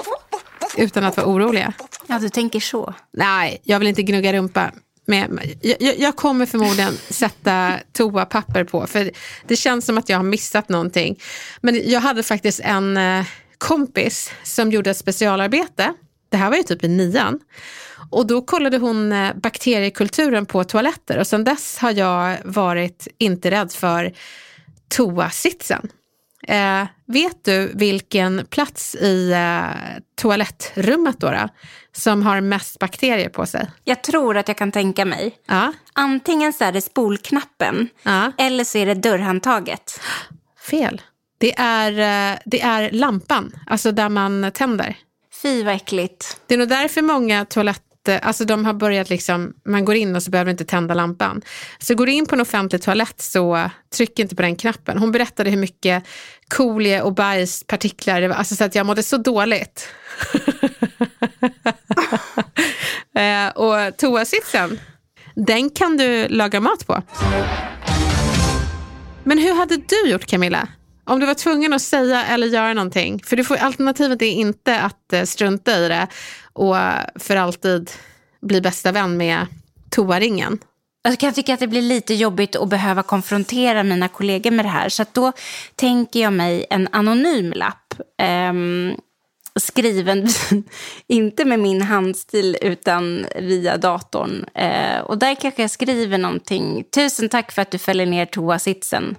Utan 0.77 1.05
att 1.05 1.16
vara 1.16 1.27
oroliga. 1.27 1.73
Ja, 2.07 2.18
du 2.18 2.29
tänker 2.29 2.61
så. 2.61 2.94
Nej, 3.12 3.61
jag 3.64 3.79
vill 3.79 3.88
inte 3.88 4.03
gnugga 4.03 4.33
rumpa. 4.33 4.70
Jag, 5.07 5.77
jag, 5.81 5.99
jag 5.99 6.16
kommer 6.16 6.46
förmodligen 6.46 6.94
sätta 7.11 7.79
toapapper 7.92 8.64
på, 8.64 8.87
för 8.87 9.11
det 9.46 9.57
känns 9.57 9.87
som 9.87 9.99
att 9.99 10.09
jag 10.09 10.16
har 10.16 10.25
missat 10.25 10.68
någonting. 10.68 11.20
Men 11.61 11.90
jag 11.90 12.01
hade 12.01 12.23
faktiskt 12.23 12.61
en 12.61 12.96
eh, 12.96 13.25
kompis 13.59 14.33
som 14.42 14.70
gjorde 14.70 14.90
ett 14.90 14.96
specialarbete. 14.96 15.94
Det 16.29 16.37
här 16.37 16.51
var 16.51 16.57
ju 16.57 16.62
typ 16.62 16.85
i 16.85 16.88
nian. 16.88 17.40
Och 18.10 18.26
då 18.26 18.42
kollade 18.42 18.78
hon 18.78 19.12
eh, 19.12 19.34
bakteriekulturen 19.34 20.46
på 20.46 20.64
toaletter 20.64 21.18
och 21.18 21.26
sedan 21.26 21.44
dess 21.44 21.78
har 21.78 21.90
jag 21.90 22.36
varit 22.44 23.08
inte 23.18 23.50
rädd 23.50 23.72
för 23.72 24.12
toasitsen. 24.88 25.88
Eh, 26.48 26.86
vet 27.06 27.44
du 27.44 27.72
vilken 27.74 28.46
plats 28.50 28.94
i 28.94 29.32
eh, 29.32 30.00
toalettrummet 30.14 31.20
då, 31.20 31.30
då 31.30 31.48
som 31.92 32.22
har 32.22 32.40
mest 32.40 32.78
bakterier 32.78 33.28
på 33.28 33.46
sig? 33.46 33.70
Jag 33.84 34.02
tror 34.02 34.36
att 34.36 34.48
jag 34.48 34.56
kan 34.56 34.72
tänka 34.72 35.04
mig. 35.04 35.36
Ja, 35.46 35.72
Antingen 35.92 36.52
så 36.52 36.64
är 36.64 36.72
det 36.72 36.80
spolknappen 36.80 37.88
ja. 38.02 38.32
eller 38.38 38.64
så 38.64 38.78
är 38.78 38.86
det 38.86 38.94
dörrhandtaget. 38.94 40.00
fel. 40.70 41.02
Det 41.38 41.54
är, 41.58 41.90
eh, 41.92 42.38
det 42.44 42.60
är 42.60 42.90
lampan, 42.90 43.52
alltså 43.66 43.92
där 43.92 44.08
man 44.08 44.50
tänder. 44.54 44.96
Fy 45.42 45.64
vad 45.64 45.74
äckligt. 45.74 46.40
Det 46.46 46.54
är 46.54 46.58
nog 46.58 46.68
därför 46.68 47.02
många 47.02 47.44
toaletter, 48.11 48.27
alltså 48.27 48.44
de 48.44 48.64
har 48.64 48.75
börjat 48.75 49.11
liksom, 49.11 49.53
man 49.64 49.85
går 49.85 49.94
in 49.94 50.16
och 50.16 50.23
så 50.23 50.31
behöver 50.31 50.46
du 50.46 50.51
inte 50.51 50.64
tända 50.64 50.94
lampan. 50.94 51.42
Så 51.79 51.94
går 51.94 52.07
du 52.07 52.12
in 52.12 52.27
på 52.27 52.35
en 52.35 52.40
offentlig 52.40 52.83
toalett 52.83 53.20
så 53.20 53.70
tryck 53.96 54.18
inte 54.18 54.37
på 54.37 54.42
den 54.42 54.57
knappen. 54.57 54.99
Hon 54.99 55.12
berättade 55.12 55.51
hur 55.51 55.59
mycket 55.59 56.05
kolie 56.49 57.03
och 57.03 57.14
bajspartiklar 57.14 58.20
det 58.20 58.29
var, 58.29 58.37
alltså 58.37 58.57
så 58.57 58.64
att 58.64 58.75
jag 58.75 58.87
mådde 58.87 59.03
så 59.03 59.16
dåligt. 59.16 59.88
eh, 63.16 63.49
och 63.55 63.96
toasitsen, 63.96 64.81
den 65.37 65.70
kan 65.70 65.96
du 65.96 66.29
laga 66.29 66.61
mat 66.61 66.87
på. 66.87 67.03
Men 69.24 69.39
hur 69.39 69.55
hade 69.55 69.76
du 69.76 70.11
gjort 70.11 70.26
Camilla? 70.26 70.68
Om 71.11 71.20
du 71.20 71.26
var 71.26 71.34
tvungen 71.34 71.72
att 71.72 71.82
säga 71.82 72.24
eller 72.26 72.46
göra 72.46 72.74
någonting. 72.74 73.22
För 73.24 73.36
du 73.36 73.44
får, 73.44 73.56
alternativet 73.56 74.22
är 74.22 74.26
inte 74.26 74.80
att 74.80 75.12
eh, 75.12 75.24
strunta 75.24 75.76
i 75.78 75.88
det 75.88 76.06
och 76.52 76.76
för 77.16 77.36
alltid 77.36 77.90
bli 78.42 78.61
bästa 78.61 78.92
vän 78.92 79.16
med 79.16 79.46
toaringen. 79.90 80.52
Alltså, 80.52 80.61
jag 81.04 81.18
kan 81.18 81.32
tycka 81.32 81.54
att 81.54 81.61
det 81.61 81.66
blir 81.66 81.82
lite 81.82 82.14
jobbigt 82.14 82.56
att 82.56 82.68
behöva 82.68 83.02
konfrontera 83.02 83.82
mina 83.82 84.08
kollegor 84.08 84.50
med 84.50 84.64
det 84.64 84.68
här. 84.68 84.88
Så 84.88 85.02
att 85.02 85.14
då 85.14 85.32
tänker 85.76 86.20
jag 86.20 86.32
mig 86.32 86.66
en 86.70 86.88
anonym 86.92 87.52
lapp. 87.52 87.94
ehm, 88.22 88.94
skriven, 89.61 90.28
inte 91.06 91.44
med 91.44 91.61
min 91.61 91.82
handstil 91.82 92.56
utan 92.62 93.26
via 93.38 93.76
datorn. 93.76 94.44
Eh, 94.54 95.00
och 95.00 95.18
där 95.18 95.34
kanske 95.34 95.62
jag 95.62 95.70
skriver 95.70 96.18
någonting. 96.18 96.84
Tusen 96.94 97.28
tack 97.28 97.52
för 97.52 97.62
att 97.62 97.70
du 97.70 97.78
fäller 97.78 98.06
ner 98.06 98.26
toasitsen 98.26 99.16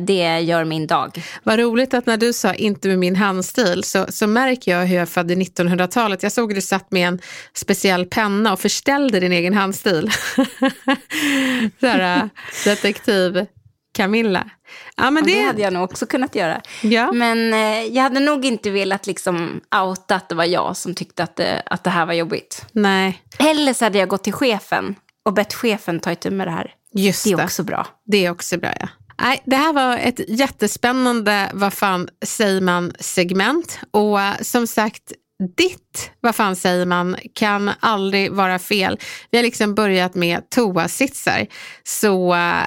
det 0.00 0.40
gör 0.40 0.64
min 0.64 0.86
dag. 0.86 1.22
Vad 1.42 1.58
roligt 1.58 1.94
att 1.94 2.06
när 2.06 2.16
du 2.16 2.32
sa 2.32 2.54
inte 2.54 2.88
med 2.88 2.98
min 2.98 3.16
handstil 3.16 3.84
så, 3.84 4.06
så 4.08 4.26
märker 4.26 4.78
jag 4.78 4.86
hur 4.86 4.96
jag 4.96 5.08
födde 5.08 5.34
1900-talet. 5.34 6.22
Jag 6.22 6.32
såg 6.32 6.50
att 6.50 6.54
du 6.54 6.60
satt 6.60 6.90
med 6.90 7.08
en 7.08 7.20
speciell 7.54 8.06
penna 8.06 8.52
och 8.52 8.60
förställde 8.60 9.20
din 9.20 9.32
egen 9.32 9.54
handstil. 9.54 10.10
Såhär, 11.80 12.30
detektiv 12.64 13.46
Camilla. 13.92 14.50
Ja, 14.96 15.10
men 15.10 15.24
det... 15.24 15.34
det... 15.34 15.46
hade 15.46 15.62
jag 15.62 15.72
nog 15.72 15.84
också 15.84 16.06
kunnat 16.06 16.34
göra. 16.34 16.60
Ja. 16.82 17.12
Men 17.12 17.54
eh, 17.54 17.84
jag 17.84 18.02
hade 18.02 18.20
nog 18.20 18.44
inte 18.44 18.70
velat 18.70 19.06
liksom 19.06 19.60
outa 19.82 20.14
att 20.14 20.28
det 20.28 20.34
var 20.34 20.44
jag 20.44 20.76
som 20.76 20.94
tyckte 20.94 21.22
att 21.22 21.36
det, 21.36 21.62
att 21.66 21.84
det 21.84 21.90
här 21.90 22.06
var 22.06 22.12
jobbigt. 22.12 22.66
Nej. 22.72 23.22
Eller 23.38 23.72
så 23.72 23.84
hade 23.84 23.98
jag 23.98 24.08
gått 24.08 24.24
till 24.24 24.32
chefen 24.32 24.94
och 25.24 25.32
bett 25.32 25.54
chefen 25.54 26.00
ta 26.00 26.12
itu 26.12 26.30
med 26.30 26.46
det 26.46 26.50
här. 26.50 26.74
Just 26.94 27.24
det 27.24 27.32
är 27.32 27.36
det. 27.36 27.44
också 27.44 27.62
bra. 27.62 27.86
Det 28.06 28.26
är 28.26 28.30
också 28.30 28.58
bra, 28.58 28.72
ja. 28.80 28.88
Nej, 29.20 29.42
det 29.46 29.56
här 29.56 29.72
var 29.72 29.96
ett 29.96 30.20
jättespännande 30.28 31.50
vad 31.54 31.72
fan 31.72 32.08
säger 32.24 32.60
man 32.60 32.92
segment. 33.00 33.78
Och 33.90 34.20
eh, 34.20 34.34
som 34.40 34.66
sagt, 34.66 35.12
ditt 35.56 36.10
vad 36.20 36.34
fan 36.34 36.56
säger 36.56 36.86
man 36.86 37.16
kan 37.34 37.70
aldrig 37.80 38.32
vara 38.32 38.58
fel. 38.58 38.98
Vi 39.30 39.38
har 39.38 39.42
liksom 39.42 39.74
börjat 39.74 40.14
med 40.14 40.50
toasitsar. 40.50 41.46
Så 41.84 42.34
eh, 42.34 42.66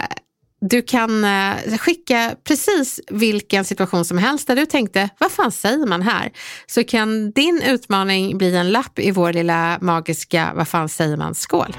du 0.69 0.81
kan 0.81 1.23
eh, 1.23 1.77
skicka 1.79 2.35
precis 2.47 2.99
vilken 3.11 3.65
situation 3.65 4.05
som 4.05 4.17
helst 4.17 4.47
där 4.47 4.55
du 4.55 4.65
tänkte, 4.65 5.09
vad 5.17 5.31
fan 5.31 5.51
säger 5.51 5.85
man 5.85 6.01
här? 6.01 6.31
Så 6.65 6.83
kan 6.83 7.31
din 7.31 7.61
utmaning 7.65 8.37
bli 8.37 8.55
en 8.55 8.71
lapp 8.71 8.99
i 8.99 9.11
vår 9.11 9.33
lilla 9.33 9.77
magiska, 9.81 10.51
vad 10.55 10.67
fan 10.67 10.89
säger 10.89 11.17
man-skål. 11.17 11.75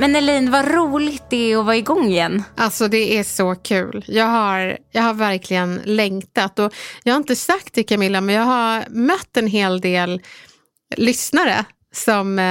Men 0.00 0.16
Elin, 0.16 0.50
vad 0.50 0.74
roligt 0.74 1.22
det 1.30 1.52
är 1.52 1.58
att 1.58 1.64
vara 1.64 1.76
igång 1.76 2.06
igen. 2.06 2.42
Alltså 2.56 2.88
det 2.88 3.18
är 3.18 3.22
så 3.22 3.54
kul. 3.54 4.04
Jag 4.08 4.26
har, 4.26 4.78
jag 4.90 5.02
har 5.02 5.14
verkligen 5.14 5.80
längtat. 5.84 6.58
Och 6.58 6.74
jag 7.02 7.12
har 7.12 7.18
inte 7.18 7.36
sagt 7.36 7.74
det 7.74 7.82
Camilla, 7.82 8.20
men 8.20 8.34
jag 8.34 8.42
har 8.42 8.84
mött 8.90 9.36
en 9.36 9.46
hel 9.46 9.80
del 9.80 10.20
lyssnare 10.96 11.64
som 11.94 12.38
eh, 12.38 12.44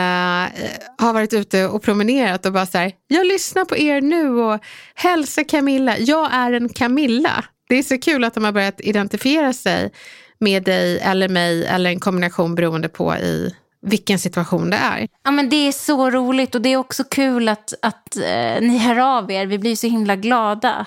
har 1.06 1.14
varit 1.14 1.34
ute 1.34 1.68
och 1.68 1.84
promenerat 1.84 2.46
och 2.46 2.54
bara 2.54 2.66
så 2.66 2.78
här, 2.78 2.92
jag 3.08 3.28
lyssnar 3.28 3.66
på 3.66 3.78
er 3.78 4.02
nu 4.02 4.30
och 4.30 4.60
hälsa 4.96 5.44
Camilla, 5.44 5.98
jag 5.98 6.34
är 6.34 6.52
en 6.52 6.70
Camilla. 6.70 7.46
Det 7.70 7.76
är 7.76 7.84
så 7.84 7.98
kul 7.98 8.24
att 8.24 8.34
de 8.34 8.44
har 8.44 8.52
börjat 8.52 8.82
identifiera 8.82 9.54
sig 9.54 9.92
med 10.40 10.64
dig 10.64 11.00
eller 11.00 11.30
mig 11.30 11.66
eller 11.66 11.90
en 11.90 12.00
kombination 12.00 12.56
beroende 12.56 12.90
på 12.90 13.16
i 13.16 13.56
vilken 13.82 14.20
situation 14.20 14.70
det 14.70 14.78
är. 14.78 15.08
Ja, 15.24 15.32
men 15.32 15.50
det 15.50 15.68
är 15.68 15.72
så 15.72 16.10
roligt 16.10 16.56
och 16.56 16.62
det 16.62 16.70
är 16.70 16.78
också 16.78 17.04
kul 17.04 17.50
att, 17.50 17.74
att 17.82 18.16
eh, 18.16 18.62
ni 18.62 18.78
hör 18.78 19.18
av 19.18 19.32
er. 19.32 19.46
Vi 19.46 19.60
blir 19.60 19.76
så 19.76 19.88
himla 19.88 20.16
glada. 20.16 20.86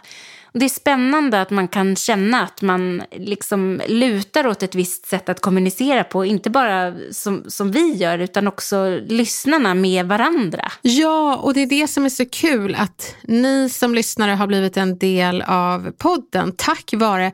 Och 0.54 0.58
det 0.58 0.64
är 0.64 0.68
spännande 0.68 1.40
att 1.40 1.50
man 1.50 1.68
kan 1.68 1.96
känna 1.96 2.42
att 2.42 2.62
man 2.62 3.02
liksom 3.10 3.80
lutar 3.88 4.46
åt 4.46 4.62
ett 4.62 4.74
visst 4.74 5.06
sätt 5.06 5.28
att 5.28 5.40
kommunicera 5.40 6.04
på. 6.04 6.24
Inte 6.24 6.50
bara 6.50 6.94
som, 7.10 7.44
som 7.48 7.70
vi 7.70 7.94
gör, 7.94 8.18
utan 8.18 8.48
också 8.48 9.00
lyssnarna 9.06 9.74
med 9.74 10.06
varandra. 10.06 10.72
Ja, 10.82 11.36
och 11.36 11.54
det 11.54 11.60
är 11.60 11.66
det 11.66 11.88
som 11.88 12.04
är 12.04 12.08
så 12.08 12.24
kul 12.26 12.74
att 12.74 13.14
ni 13.22 13.68
som 13.68 13.94
lyssnare 13.94 14.30
har 14.30 14.46
blivit 14.46 14.76
en 14.76 14.98
del 14.98 15.42
av 15.42 15.92
podden 15.98 16.52
tack 16.56 16.90
vare 16.96 17.32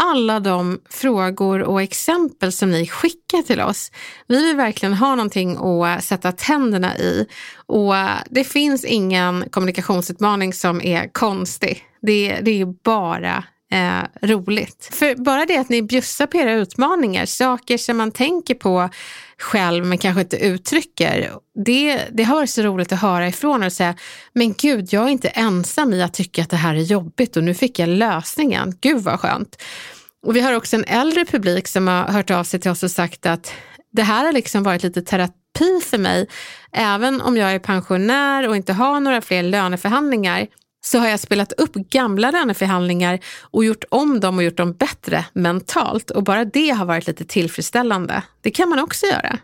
alla 0.00 0.40
de 0.40 0.80
frågor 0.90 1.62
och 1.62 1.82
exempel 1.82 2.52
som 2.52 2.70
ni 2.70 2.86
skickar 2.86 3.42
till 3.42 3.60
oss. 3.60 3.92
Vi 4.26 4.46
vill 4.46 4.56
verkligen 4.56 4.94
ha 4.94 5.14
någonting 5.14 5.56
att 5.56 6.04
sätta 6.04 6.32
tänderna 6.32 6.98
i 6.98 7.26
och 7.66 7.94
det 8.30 8.44
finns 8.44 8.84
ingen 8.84 9.44
kommunikationsutmaning 9.50 10.52
som 10.52 10.82
är 10.82 11.12
konstig. 11.12 11.84
Det, 12.02 12.38
det 12.42 12.60
är 12.60 12.66
bara 12.84 13.44
eh, 13.72 14.28
roligt. 14.28 14.88
För 14.92 15.14
bara 15.14 15.46
det 15.46 15.56
att 15.56 15.68
ni 15.68 15.82
bjussar 15.82 16.26
på 16.26 16.36
era 16.36 16.52
utmaningar, 16.52 17.26
saker 17.26 17.78
som 17.78 17.96
man 17.96 18.12
tänker 18.12 18.54
på 18.54 18.90
själv 19.38 19.84
men 19.84 19.98
kanske 19.98 20.20
inte 20.20 20.36
uttrycker. 20.36 21.32
Det, 21.64 22.00
det 22.12 22.22
har 22.22 22.34
varit 22.34 22.50
så 22.50 22.62
roligt 22.62 22.92
att 22.92 23.00
höra 23.00 23.28
ifrån 23.28 23.62
och 23.62 23.72
säga, 23.72 23.94
men 24.32 24.54
gud, 24.54 24.88
jag 24.92 25.04
är 25.04 25.08
inte 25.08 25.28
ensam 25.28 25.92
i 25.92 26.02
att 26.02 26.14
tycka 26.14 26.42
att 26.42 26.50
det 26.50 26.56
här 26.56 26.74
är 26.74 26.82
jobbigt 26.82 27.36
och 27.36 27.44
nu 27.44 27.54
fick 27.54 27.78
jag 27.78 27.88
lösningen. 27.88 28.74
Gud 28.80 29.02
vad 29.02 29.20
skönt. 29.20 29.62
Och 30.26 30.36
vi 30.36 30.40
har 30.40 30.52
också 30.52 30.76
en 30.76 30.84
äldre 30.84 31.24
publik 31.24 31.68
som 31.68 31.88
har 31.88 32.04
hört 32.04 32.30
av 32.30 32.44
sig 32.44 32.60
till 32.60 32.70
oss 32.70 32.82
och 32.82 32.90
sagt 32.90 33.26
att 33.26 33.52
det 33.92 34.02
här 34.02 34.24
har 34.24 34.32
liksom 34.32 34.62
varit 34.62 34.82
lite 34.82 35.02
terapi 35.02 35.80
för 35.84 35.98
mig. 35.98 36.26
Även 36.72 37.20
om 37.20 37.36
jag 37.36 37.54
är 37.54 37.58
pensionär 37.58 38.48
och 38.48 38.56
inte 38.56 38.72
har 38.72 39.00
några 39.00 39.20
fler 39.20 39.42
löneförhandlingar 39.42 40.46
så 40.86 40.98
har 40.98 41.08
jag 41.08 41.20
spelat 41.20 41.52
upp 41.52 41.74
gamla 41.74 42.30
löneförhandlingar 42.30 43.18
och 43.40 43.64
gjort 43.64 43.84
om 43.88 44.20
dem 44.20 44.36
och 44.36 44.42
gjort 44.42 44.56
dem 44.56 44.72
bättre 44.72 45.24
mentalt. 45.32 46.10
Och 46.10 46.24
bara 46.24 46.44
det 46.44 46.70
har 46.70 46.84
varit 46.84 47.06
lite 47.06 47.24
tillfredsställande. 47.24 48.22
Det 48.40 48.50
kan 48.50 48.68
man 48.68 48.78
också 48.78 49.06
göra. 49.06 49.38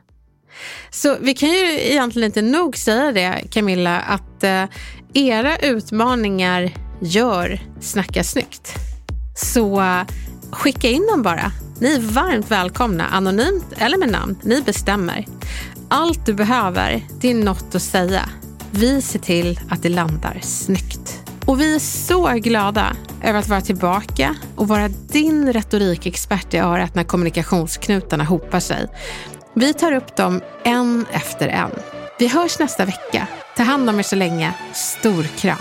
Så 0.91 1.17
vi 1.21 1.35
kan 1.35 1.49
ju 1.49 1.81
egentligen 1.81 2.27
inte 2.27 2.43
nog 2.43 2.77
säga 2.77 3.13
det 3.13 3.45
Camilla, 3.51 4.01
att 4.01 4.45
eh, 4.45 4.65
era 5.15 5.59
utmaningar 5.59 6.71
gör 7.01 7.61
Snacka 7.81 8.25
snyggt. 8.25 8.75
Så 9.37 9.81
eh, 9.81 10.03
skicka 10.51 10.89
in 10.89 11.07
dem 11.07 11.23
bara. 11.23 11.53
Ni 11.81 11.95
är 11.95 12.01
varmt 12.01 12.51
välkomna, 12.51 13.07
anonymt 13.07 13.67
eller 13.79 13.99
med 13.99 14.09
namn. 14.09 14.39
Ni 14.43 14.63
bestämmer. 14.63 15.27
Allt 15.89 16.27
du 16.27 16.35
behöver, 16.35 17.03
det 17.21 17.31
är 17.31 17.35
något 17.35 17.75
att 17.75 17.83
säga. 17.83 18.29
Vi 18.71 19.03
ser 19.03 19.19
till 19.19 19.61
att 19.71 19.83
det 19.83 19.89
landar 19.89 20.39
snyggt. 20.43 21.22
Och 21.47 21.61
vi 21.61 21.75
är 21.75 21.79
så 21.79 22.29
glada 22.29 22.97
över 23.23 23.39
att 23.39 23.49
vara 23.49 23.61
tillbaka 23.61 24.37
och 24.57 24.69
vara 24.69 24.89
din 24.89 25.53
retorikexpert 25.53 26.55
i 26.55 26.59
örat 26.59 26.95
när 26.95 27.05
kommunikationsknutarna 27.05 28.25
hopar 28.25 28.61
sig. 28.61 28.89
Vi 29.55 29.75
tar 29.75 29.93
upp 29.93 30.17
dem 30.17 30.41
en 30.65 31.07
efter 31.13 31.49
en. 31.49 31.71
Vi 32.19 32.29
hörs 32.29 32.59
nästa 32.59 32.85
vecka. 32.85 33.29
Ta 33.57 33.63
hand 33.63 33.91
om 33.91 33.99
er 33.99 34.03
så 34.03 34.17
länge. 34.17 34.55
Stor 34.75 35.23
kram. 35.23 35.59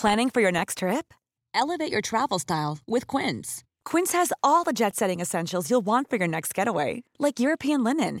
Planning 0.00 0.30
for 0.30 0.42
your 0.42 0.52
next 0.52 0.78
trip? 0.78 1.14
Elevate 1.54 1.92
your 1.92 2.02
travel 2.02 2.40
style 2.40 2.78
with 2.86 3.06
Quince. 3.16 3.64
Quince 3.90 4.16
has 4.18 4.32
all 4.42 4.64
the 4.64 4.72
jet-setting 4.72 5.20
essentials 5.20 5.70
you'll 5.70 5.84
want 5.84 6.10
for 6.10 6.18
your 6.18 6.28
next 6.28 6.58
getaway, 6.58 7.02
like 7.18 7.42
European 7.42 7.84
linen 7.84 8.20